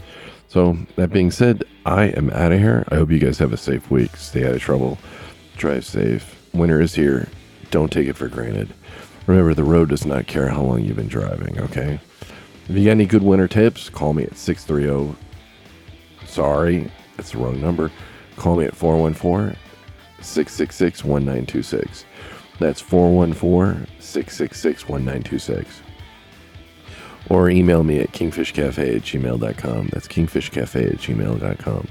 [0.52, 2.84] So, that being said, I am out of here.
[2.90, 4.14] I hope you guys have a safe week.
[4.16, 4.98] Stay out of trouble.
[5.56, 6.36] Drive safe.
[6.52, 7.26] Winter is here.
[7.70, 8.68] Don't take it for granted.
[9.26, 11.98] Remember, the road does not care how long you've been driving, okay?
[12.68, 15.16] If you got any good winter tips, call me at 630.
[16.26, 17.90] Sorry, that's the wrong number.
[18.36, 19.56] Call me at 414
[20.22, 22.04] 666 1926.
[22.58, 25.82] That's 414 666 1926
[27.30, 29.88] or email me at kingfishcafe at gmail.com.
[29.92, 31.88] That's kingfishcafe at gmail.com.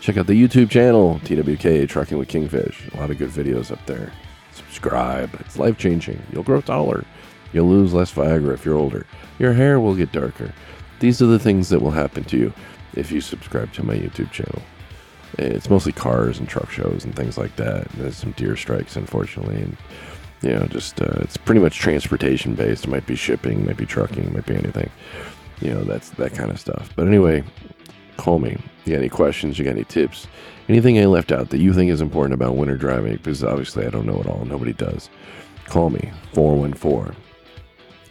[0.00, 2.92] Check out the YouTube channel, TWK Trucking with Kingfish.
[2.94, 4.12] A lot of good videos up there.
[4.52, 5.30] Subscribe.
[5.40, 6.22] It's life changing.
[6.32, 7.04] You'll grow taller.
[7.52, 9.06] You'll lose less Viagra if you're older.
[9.38, 10.52] Your hair will get darker.
[11.00, 12.52] These are the things that will happen to you
[12.94, 14.62] if you subscribe to my YouTube channel.
[15.38, 17.88] It's mostly cars and truck shows and things like that.
[17.92, 19.76] There's some deer strikes, unfortunately, and
[20.42, 22.84] You know, just uh, it's pretty much transportation based.
[22.84, 24.90] It might be shipping, might be trucking, might be anything.
[25.60, 26.90] You know, that's that kind of stuff.
[26.96, 27.44] But anyway,
[28.16, 28.56] call me.
[28.84, 29.58] You got any questions?
[29.58, 30.26] You got any tips?
[30.68, 33.16] Anything I left out that you think is important about winter driving?
[33.16, 34.44] Because obviously I don't know it all.
[34.46, 35.10] Nobody does.
[35.66, 37.14] Call me 414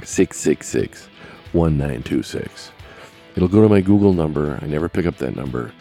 [0.03, 1.09] 666
[1.53, 2.72] 1926.
[3.36, 4.59] It'll go to my Google number.
[4.61, 5.72] I never pick up that number.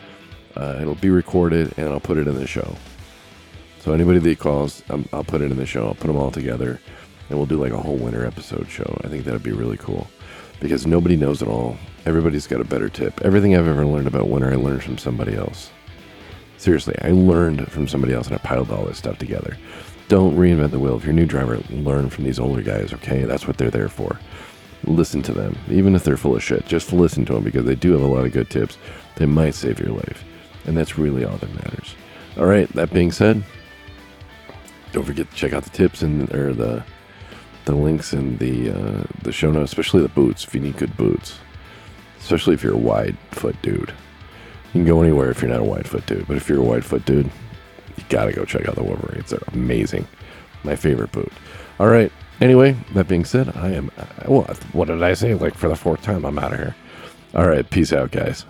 [0.56, 2.76] Uh, it'll be recorded and I'll put it in the show.
[3.80, 5.86] So anybody that calls, um, I'll put it in the show.
[5.86, 6.80] I'll put them all together,
[7.28, 9.00] and we'll do like a whole winter episode show.
[9.04, 10.08] I think that'd be really cool
[10.60, 11.76] because nobody knows it all.
[12.04, 13.20] Everybody's got a better tip.
[13.22, 15.70] Everything I've ever learned about winter, I learned from somebody else.
[16.56, 19.56] Seriously, I learned from somebody else, and I piled all this stuff together.
[20.08, 20.96] Don't reinvent the wheel.
[20.96, 22.92] If you're a new driver, learn from these older guys.
[22.94, 24.18] Okay, that's what they're there for.
[24.84, 26.66] Listen to them, even if they're full of shit.
[26.66, 28.78] Just listen to them because they do have a lot of good tips.
[29.16, 30.24] They might save your life,
[30.68, 31.94] and that's really all that matters.
[32.36, 32.68] All right.
[32.74, 33.42] That being said,
[34.92, 36.84] don't forget to check out the tips and or the
[37.64, 40.44] the links in the uh, the show notes, especially the boots.
[40.44, 41.38] If you need good boots,
[42.20, 43.92] especially if you're a wide foot dude,
[44.72, 46.28] you can go anywhere if you're not a wide foot dude.
[46.28, 47.30] But if you're a wide foot dude,
[47.96, 49.30] you gotta go check out the Wolverines.
[49.30, 50.06] They're amazing.
[50.64, 51.32] My favorite boot.
[51.80, 52.12] All right.
[52.40, 53.90] Anyway, that being said, I am.
[54.26, 55.34] Well, what did I say?
[55.34, 56.76] Like for the fourth time, I'm out of here.
[57.34, 57.68] All right.
[57.68, 58.44] Peace out, guys.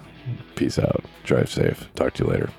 [0.54, 1.04] Peace out.
[1.24, 1.88] Drive safe.
[1.94, 2.50] Talk to you later.